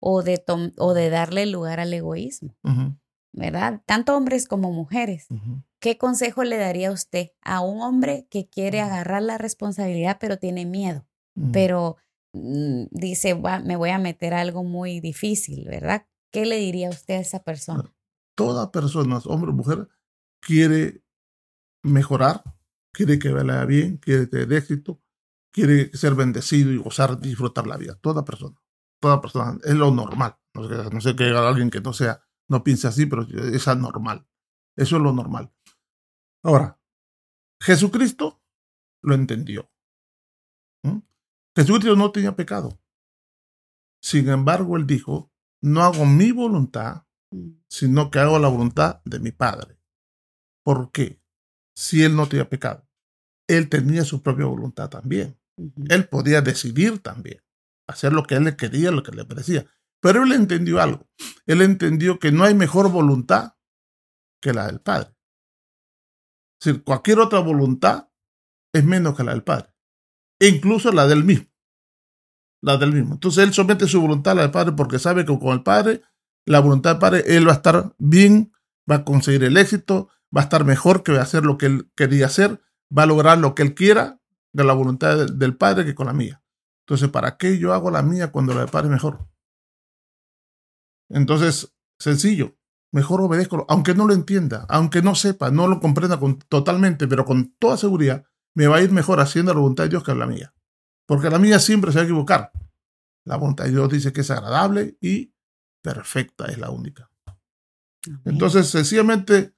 o 0.00 0.22
de, 0.22 0.42
o 0.76 0.94
de 0.94 1.10
darle 1.10 1.46
lugar 1.46 1.80
al 1.80 1.92
egoísmo, 1.94 2.56
¿verdad? 3.32 3.82
Tanto 3.86 4.16
hombres 4.16 4.46
como 4.46 4.72
mujeres. 4.72 5.28
¿Qué 5.80 5.96
consejo 5.98 6.44
le 6.44 6.58
daría 6.58 6.90
usted 6.90 7.30
a 7.42 7.60
un 7.60 7.80
hombre 7.82 8.26
que 8.30 8.48
quiere 8.48 8.80
agarrar 8.80 9.22
la 9.22 9.38
responsabilidad 9.38 10.18
pero 10.20 10.38
tiene 10.38 10.66
miedo? 10.66 11.06
Pero 11.52 11.96
mm, 12.32 12.84
dice, 12.90 13.34
me 13.64 13.76
voy 13.76 13.90
a 13.90 13.98
meter 13.98 14.34
a 14.34 14.40
algo 14.40 14.64
muy 14.64 15.00
difícil, 15.00 15.66
¿verdad? 15.68 16.06
¿Qué 16.32 16.46
le 16.46 16.56
diría 16.56 16.88
usted 16.88 17.14
a 17.14 17.20
esa 17.20 17.42
persona? 17.42 17.94
Toda 18.34 18.72
persona, 18.72 19.18
hombre 19.26 19.50
o 19.50 19.54
mujer, 19.54 19.88
quiere 20.40 21.02
mejorar, 21.82 22.42
quiere 22.96 23.18
que 23.18 23.30
vaya 23.30 23.66
bien, 23.66 23.98
quiere 23.98 24.26
tener 24.26 24.50
éxito, 24.54 25.02
quiere 25.52 25.94
ser 25.94 26.14
bendecido 26.14 26.72
y 26.72 26.78
gozar, 26.78 27.20
disfrutar 27.20 27.66
la 27.66 27.76
vida. 27.76 27.94
Toda 28.00 28.24
persona, 28.24 28.56
toda 29.00 29.20
persona, 29.20 29.58
es 29.64 29.74
lo 29.74 29.90
normal. 29.90 30.38
No 30.54 31.00
sé, 31.02 31.14
que 31.14 31.24
alguien 31.24 31.68
que 31.68 31.82
no 31.82 31.92
sea, 31.92 32.22
no 32.48 32.64
piense 32.64 32.88
así, 32.88 33.04
pero 33.04 33.22
es 33.22 33.68
anormal. 33.68 34.26
Eso 34.76 34.96
es 34.96 35.02
lo 35.02 35.12
normal. 35.12 35.52
Ahora, 36.42 36.80
Jesucristo 37.60 38.42
lo 39.02 39.14
entendió. 39.14 39.70
Jesucristo 41.54 41.96
no 41.96 42.12
tenía 42.12 42.34
pecado. 42.34 42.80
Sin 44.00 44.28
embargo, 44.30 44.76
él 44.78 44.86
dijo, 44.86 45.32
no 45.62 45.82
hago 45.82 46.06
mi 46.06 46.30
voluntad, 46.32 47.06
mm. 47.30 47.50
sino 47.68 48.10
que 48.10 48.20
hago 48.20 48.38
la 48.38 48.48
voluntad 48.48 49.02
de 49.04 49.20
mi 49.20 49.32
Padre. 49.32 49.78
¿Por 50.62 50.92
qué? 50.92 51.22
Si 51.74 52.02
él 52.02 52.14
no 52.14 52.28
tenía 52.28 52.48
pecado, 52.48 52.85
él 53.48 53.68
tenía 53.68 54.04
su 54.04 54.22
propia 54.22 54.46
voluntad 54.46 54.88
también. 54.88 55.38
Él 55.88 56.08
podía 56.08 56.42
decidir 56.42 56.98
también, 57.00 57.42
hacer 57.86 58.12
lo 58.12 58.24
que 58.24 58.34
él 58.34 58.44
le 58.44 58.56
quería, 58.56 58.90
lo 58.90 59.02
que 59.02 59.12
le 59.12 59.24
parecía. 59.24 59.66
Pero 60.00 60.24
él 60.24 60.32
entendió 60.32 60.80
algo. 60.80 61.08
Él 61.46 61.62
entendió 61.62 62.18
que 62.18 62.32
no 62.32 62.44
hay 62.44 62.54
mejor 62.54 62.90
voluntad 62.90 63.54
que 64.40 64.52
la 64.52 64.66
del 64.66 64.80
Padre. 64.80 65.14
Es 66.60 66.66
decir, 66.66 66.84
cualquier 66.84 67.20
otra 67.20 67.40
voluntad 67.40 68.08
es 68.72 68.84
menos 68.84 69.16
que 69.16 69.24
la 69.24 69.32
del 69.32 69.42
Padre. 69.42 69.72
E 70.38 70.48
incluso 70.48 70.92
la 70.92 71.06
del 71.06 71.24
mismo 71.24 71.48
la 72.66 72.76
del 72.76 72.92
mismo. 72.92 73.14
Entonces 73.14 73.44
él 73.44 73.54
somete 73.54 73.86
su 73.86 74.00
voluntad 74.00 74.32
a 74.32 74.34
la 74.36 74.42
del 74.42 74.50
Padre 74.50 74.72
porque 74.72 74.98
sabe 74.98 75.24
que 75.24 75.38
con 75.38 75.50
el 75.50 75.62
Padre, 75.62 76.02
la 76.44 76.60
voluntad 76.60 76.92
del 76.92 76.98
Padre, 76.98 77.24
él 77.26 77.46
va 77.46 77.52
a 77.52 77.56
estar 77.56 77.94
bien, 77.98 78.52
va 78.90 78.96
a 78.96 79.04
conseguir 79.04 79.44
el 79.44 79.56
éxito, 79.56 80.08
va 80.36 80.40
a 80.40 80.44
estar 80.44 80.64
mejor 80.64 81.02
que 81.02 81.12
va 81.12 81.20
a 81.20 81.22
hacer 81.22 81.44
lo 81.44 81.58
que 81.58 81.66
él 81.66 81.90
quería 81.94 82.26
hacer, 82.26 82.60
va 82.96 83.02
a 83.04 83.06
lograr 83.06 83.38
lo 83.38 83.54
que 83.54 83.62
él 83.62 83.74
quiera 83.74 84.20
de 84.52 84.64
la 84.64 84.72
voluntad 84.72 85.26
del, 85.26 85.56
Padre 85.56 85.84
que 85.84 85.94
con 85.94 86.06
la 86.06 86.12
mía. 86.12 86.42
Entonces, 86.80 87.08
¿para 87.10 87.36
qué 87.36 87.58
yo 87.58 87.72
hago 87.72 87.90
la 87.90 88.02
mía 88.02 88.30
cuando 88.30 88.54
la 88.54 88.60
del 88.60 88.70
Padre 88.70 88.88
es 88.88 88.92
mejor? 88.92 89.28
Entonces, 91.08 91.74
sencillo, 91.98 92.56
mejor 92.92 93.20
obedezco, 93.20 93.66
aunque 93.68 93.94
no 93.94 94.06
lo 94.06 94.14
entienda, 94.14 94.66
aunque 94.68 95.02
no 95.02 95.14
sepa, 95.14 95.50
no 95.50 95.68
lo 95.68 95.80
comprenda 95.80 96.18
totalmente, 96.48 97.06
pero 97.06 97.24
con 97.24 97.54
toda 97.58 97.76
seguridad, 97.76 98.24
me 98.54 98.66
va 98.66 98.76
a 98.76 98.82
ir 98.82 98.90
mejor 98.90 99.20
haciendo 99.20 99.52
la 99.52 99.60
voluntad 99.60 99.84
de 99.84 99.90
Dios 99.90 100.04
que 100.04 100.14
la 100.14 100.26
mía. 100.26 100.54
Porque 101.06 101.30
la 101.30 101.38
mía 101.38 101.58
siempre 101.58 101.92
se 101.92 101.98
va 101.98 102.02
a 102.02 102.04
equivocar. 102.06 102.50
La 103.24 103.36
voluntad 103.36 103.64
de 103.64 103.72
Dios 103.72 103.90
dice 103.90 104.12
que 104.12 104.22
es 104.22 104.30
agradable 104.30 104.96
y 105.00 105.34
perfecta 105.82 106.46
es 106.46 106.58
la 106.58 106.70
única. 106.70 107.10
Entonces, 108.24 108.68
sencillamente, 108.68 109.55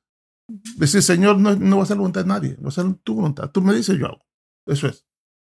decir, 0.49 1.03
Señor, 1.03 1.39
no, 1.39 1.55
no 1.55 1.77
va 1.77 1.83
a 1.83 1.87
ser 1.87 1.97
la 1.97 2.01
voluntad 2.01 2.23
de 2.23 2.29
nadie, 2.29 2.57
va 2.57 2.69
a 2.69 2.73
ser 2.73 2.93
tu 3.05 3.15
voluntad. 3.15 3.51
Tú 3.51 3.61
me 3.61 3.75
dices, 3.75 3.99
yo 3.99 4.07
hago. 4.07 4.25
Eso 4.67 4.89
es. 4.89 5.07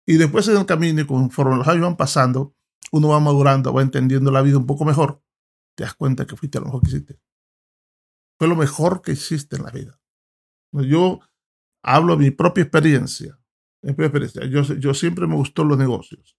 Y 0.07 0.17
después 0.17 0.47
en 0.49 0.57
el 0.57 0.67
camino 0.67 1.01
y 1.01 1.07
conforme 1.07 1.57
los 1.57 1.67
años 1.69 1.83
van 1.83 1.97
pasando, 1.97 2.55
uno 2.93 3.09
va 3.09 3.21
madurando, 3.21 3.73
va 3.73 3.83
entendiendo 3.83 4.31
la 4.31 4.43
vida 4.43 4.59
un 4.59 4.67
poco 4.67 4.85
mejor, 4.85 5.23
te 5.77 5.85
das 5.85 5.95
cuenta 5.95 6.27
que 6.27 6.37
fuiste 6.37 6.61
lo 6.61 6.67
mejor 6.67 6.83
que 6.83 6.89
hiciste. 6.89 7.21
Fue 8.39 8.49
lo 8.49 8.57
mejor 8.57 9.03
que 9.03 9.13
hiciste 9.13 9.57
en 9.57 9.63
la 9.65 9.71
vida. 9.71 9.99
Yo 10.73 11.21
hablo 11.83 12.17
de 12.17 12.25
mi 12.25 12.31
propia 12.31 12.63
experiencia. 12.63 13.39
Yo, 13.83 14.63
yo 14.63 14.95
siempre 14.95 15.27
me 15.27 15.35
gustó 15.35 15.65
los 15.65 15.79
negocios. 15.79 16.37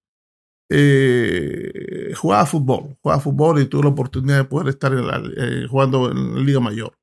Eh, 0.70 2.14
jugaba 2.16 2.46
fútbol, 2.46 2.98
jugaba 3.02 3.22
fútbol 3.22 3.62
y 3.62 3.68
tuve 3.68 3.84
la 3.84 3.90
oportunidad 3.90 4.38
de 4.38 4.46
poder 4.46 4.70
estar 4.70 4.92
eh, 5.38 5.68
jugando 5.70 6.12
en 6.12 6.36
la 6.36 6.42
Liga 6.42 6.60
Mayor. 6.60 6.98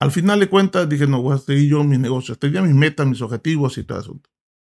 Al 0.00 0.10
final 0.10 0.38
de 0.40 0.48
cuentas 0.48 0.88
dije, 0.88 1.06
no, 1.06 1.22
voy 1.22 1.34
a 1.34 1.38
seguir 1.38 1.70
yo 1.70 1.84
mis 1.84 1.98
negocios. 1.98 2.38
Tenía 2.38 2.62
mis 2.62 2.74
metas, 2.74 3.06
mis 3.06 3.20
objetivos 3.20 3.78
y 3.78 3.84
todo 3.84 4.00
eso. 4.00 4.20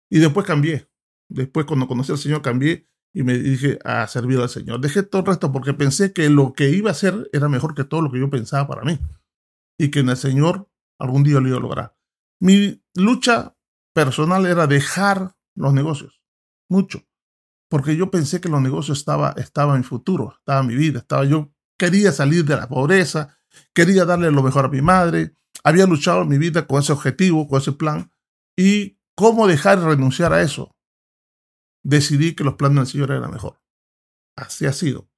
Y 0.09 0.19
después 0.19 0.45
cambié. 0.45 0.89
Después 1.29 1.65
cuando 1.65 1.87
conocí 1.87 2.11
al 2.11 2.17
Señor 2.17 2.41
cambié 2.41 2.89
y 3.13 3.23
me 3.23 3.37
dije 3.37 3.77
a 3.83 4.07
servir 4.07 4.39
al 4.39 4.49
Señor. 4.49 4.81
Dejé 4.81 5.03
todo 5.03 5.21
el 5.21 5.27
resto 5.27 5.51
porque 5.51 5.73
pensé 5.73 6.11
que 6.11 6.29
lo 6.29 6.53
que 6.53 6.69
iba 6.69 6.89
a 6.89 6.91
hacer 6.91 7.29
era 7.33 7.49
mejor 7.49 7.75
que 7.75 7.83
todo 7.83 8.01
lo 8.01 8.11
que 8.11 8.19
yo 8.19 8.29
pensaba 8.29 8.67
para 8.67 8.83
mí. 8.83 8.99
Y 9.77 9.91
que 9.91 9.99
en 9.99 10.09
el 10.09 10.17
Señor 10.17 10.69
algún 10.99 11.23
día 11.23 11.39
lo 11.39 11.47
iba 11.47 11.57
a 11.57 11.61
lograr. 11.61 11.95
Mi 12.39 12.83
lucha 12.95 13.55
personal 13.93 14.45
era 14.45 14.67
dejar 14.67 15.35
los 15.55 15.73
negocios. 15.73 16.21
Mucho. 16.69 17.03
Porque 17.69 17.95
yo 17.95 18.11
pensé 18.11 18.41
que 18.41 18.49
los 18.49 18.61
negocios 18.61 18.97
estaba, 18.97 19.33
estaba 19.37 19.73
en 19.73 19.79
mi 19.79 19.83
futuro, 19.85 20.35
estaba 20.37 20.61
en 20.61 20.67
mi 20.67 20.75
vida, 20.75 20.99
estaba 20.99 21.23
yo 21.25 21.53
quería 21.77 22.11
salir 22.11 22.45
de 22.45 22.55
la 22.55 22.67
pobreza, 22.67 23.39
quería 23.73 24.05
darle 24.05 24.31
lo 24.31 24.43
mejor 24.43 24.65
a 24.65 24.69
mi 24.69 24.81
madre, 24.81 25.35
había 25.63 25.85
luchado 25.85 26.23
en 26.23 26.29
mi 26.29 26.37
vida 26.37 26.67
con 26.67 26.81
ese 26.81 26.91
objetivo, 26.91 27.47
con 27.47 27.59
ese 27.59 27.71
plan. 27.71 28.11
¿Y 28.55 28.99
cómo 29.15 29.47
dejar 29.47 29.79
de 29.79 29.87
renunciar 29.87 30.33
a 30.33 30.41
eso? 30.41 30.75
Decidí 31.83 32.35
que 32.35 32.43
los 32.43 32.55
planes 32.55 32.77
del 32.77 32.87
Señor 32.87 33.11
eran 33.11 33.31
mejor. 33.31 33.61
Así 34.35 34.65
ha 34.65 34.73
sido. 34.73 35.09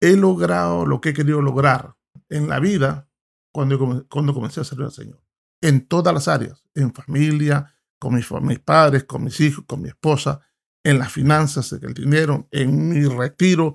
He 0.00 0.16
logrado 0.16 0.86
lo 0.86 1.00
que 1.00 1.10
he 1.10 1.14
querido 1.14 1.42
lograr 1.42 1.96
en 2.28 2.48
la 2.48 2.60
vida 2.60 3.08
cuando, 3.52 4.06
cuando 4.08 4.34
comencé 4.34 4.60
a 4.60 4.64
servir 4.64 4.86
al 4.86 4.92
Señor. 4.92 5.22
En 5.60 5.86
todas 5.86 6.14
las 6.14 6.28
áreas, 6.28 6.62
en 6.74 6.92
familia, 6.92 7.74
con 7.98 8.14
mis, 8.14 8.30
mis 8.42 8.60
padres, 8.60 9.04
con 9.04 9.24
mis 9.24 9.40
hijos, 9.40 9.64
con 9.66 9.82
mi 9.82 9.88
esposa, 9.88 10.40
en 10.84 10.98
las 10.98 11.12
finanzas, 11.12 11.72
en 11.72 11.84
el 11.84 11.94
dinero, 11.94 12.48
en 12.50 12.88
mi 12.88 13.04
retiro, 13.04 13.72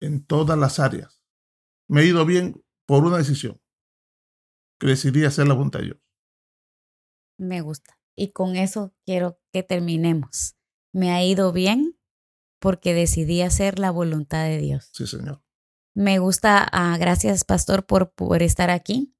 en 0.00 0.24
todas 0.24 0.58
las 0.58 0.78
áreas. 0.78 1.22
Me 1.88 2.02
he 2.02 2.06
ido 2.06 2.26
bien 2.26 2.61
por 2.86 3.04
una 3.04 3.18
decisión, 3.18 3.60
que 4.78 4.88
decidí 4.88 5.24
hacer 5.24 5.46
la 5.46 5.54
voluntad 5.54 5.80
de 5.80 5.86
Dios. 5.86 5.98
Me 7.38 7.60
gusta. 7.60 7.98
Y 8.16 8.32
con 8.32 8.56
eso 8.56 8.94
quiero 9.04 9.40
que 9.52 9.62
terminemos. 9.62 10.56
Me 10.92 11.10
ha 11.10 11.24
ido 11.24 11.52
bien 11.52 11.98
porque 12.60 12.94
decidí 12.94 13.42
hacer 13.42 13.78
la 13.78 13.90
voluntad 13.90 14.44
de 14.44 14.58
Dios. 14.58 14.90
Sí, 14.92 15.06
Señor. 15.06 15.42
Me 15.94 16.18
gusta, 16.18 16.66
ah, 16.72 16.96
gracias 16.98 17.44
Pastor 17.44 17.86
por, 17.86 18.12
por 18.12 18.42
estar 18.42 18.70
aquí. 18.70 19.14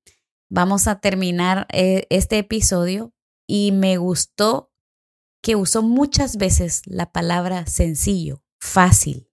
Vamos 0.48 0.86
a 0.86 1.00
terminar 1.00 1.66
eh, 1.70 2.06
este 2.10 2.38
episodio 2.38 3.14
y 3.46 3.72
me 3.72 3.96
gustó 3.96 4.72
que 5.42 5.56
usó 5.56 5.82
muchas 5.82 6.36
veces 6.36 6.82
la 6.86 7.10
palabra 7.10 7.66
sencillo, 7.66 8.42
fácil 8.60 9.28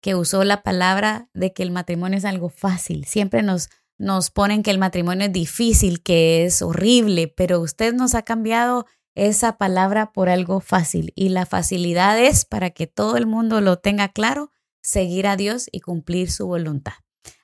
que 0.00 0.14
usó 0.14 0.44
la 0.44 0.62
palabra 0.62 1.28
de 1.34 1.52
que 1.52 1.62
el 1.62 1.70
matrimonio 1.70 2.18
es 2.18 2.24
algo 2.24 2.48
fácil. 2.48 3.04
Siempre 3.04 3.42
nos, 3.42 3.70
nos 3.98 4.30
ponen 4.30 4.62
que 4.62 4.70
el 4.70 4.78
matrimonio 4.78 5.26
es 5.26 5.32
difícil, 5.32 6.02
que 6.02 6.44
es 6.44 6.62
horrible, 6.62 7.28
pero 7.28 7.60
usted 7.60 7.92
nos 7.92 8.14
ha 8.14 8.22
cambiado 8.22 8.86
esa 9.14 9.58
palabra 9.58 10.12
por 10.12 10.28
algo 10.28 10.60
fácil. 10.60 11.12
Y 11.14 11.28
la 11.28 11.46
facilidad 11.46 12.18
es, 12.18 12.44
para 12.44 12.70
que 12.70 12.86
todo 12.86 13.16
el 13.16 13.26
mundo 13.26 13.60
lo 13.60 13.78
tenga 13.78 14.08
claro, 14.08 14.50
seguir 14.82 15.26
a 15.26 15.36
Dios 15.36 15.68
y 15.70 15.80
cumplir 15.80 16.30
su 16.30 16.46
voluntad. 16.46 16.94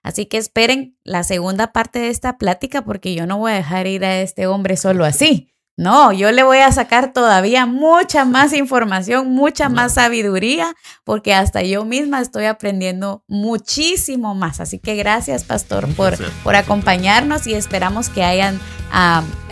Así 0.03 0.27
que 0.27 0.39
esperen 0.39 0.99
la 1.05 1.25
segunda 1.25 1.73
parte 1.73 1.99
de 1.99 2.09
esta 2.09 2.39
plática 2.39 2.85
porque 2.85 3.15
yo 3.15 3.27
no 3.27 3.39
voy 3.39 3.53
a 3.53 3.57
dejar 3.57 3.87
ir 3.87 4.05
a 4.05 4.21
este 4.21 4.47
hombre 4.47 4.77
solo 4.77 5.05
así. 5.05 5.53
No, 5.79 6.11
yo 6.11 6.33
le 6.33 6.43
voy 6.43 6.59
a 6.59 6.73
sacar 6.73 7.13
todavía 7.13 7.67
mucha 7.67 8.25
más 8.25 8.55
información, 8.55 9.33
mucha 9.33 9.69
más 9.69 9.95
sabiduría, 9.95 10.75
porque 11.05 11.35
hasta 11.35 11.61
yo 11.63 11.85
misma 11.85 12.23
estoy 12.23 12.47
aprendiendo 12.47 13.23
muchísimo 13.29 14.35
más. 14.35 14.61
Así 14.61 14.79
que 14.79 14.97
gracias, 14.97 15.45
Pastor, 15.45 15.87
por, 15.95 16.17
por 16.43 16.57
acompañarnos 16.57 17.47
y 17.47 17.53
esperamos 17.53 18.09
que 18.09 18.25
hayan 18.25 18.59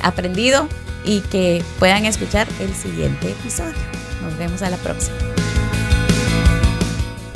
aprendido 0.02 0.66
y 1.04 1.20
que 1.20 1.62
puedan 1.78 2.06
escuchar 2.06 2.48
el 2.58 2.74
siguiente 2.74 3.30
episodio. 3.30 3.74
Nos 4.22 4.38
vemos 4.38 4.62
a 4.62 4.70
la 4.70 4.78
próxima. 4.78 5.18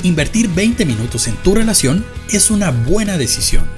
Invertir 0.01 0.49
20 0.49 0.85
minutos 0.85 1.27
en 1.27 1.35
tu 1.35 1.53
relación 1.53 2.03
es 2.31 2.49
una 2.49 2.71
buena 2.71 3.19
decisión. 3.19 3.69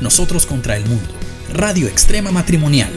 Nosotros 0.00 0.46
contra 0.46 0.76
el 0.76 0.86
mundo. 0.86 1.08
Radio 1.52 1.88
Extrema 1.88 2.30
Matrimonial 2.30 2.92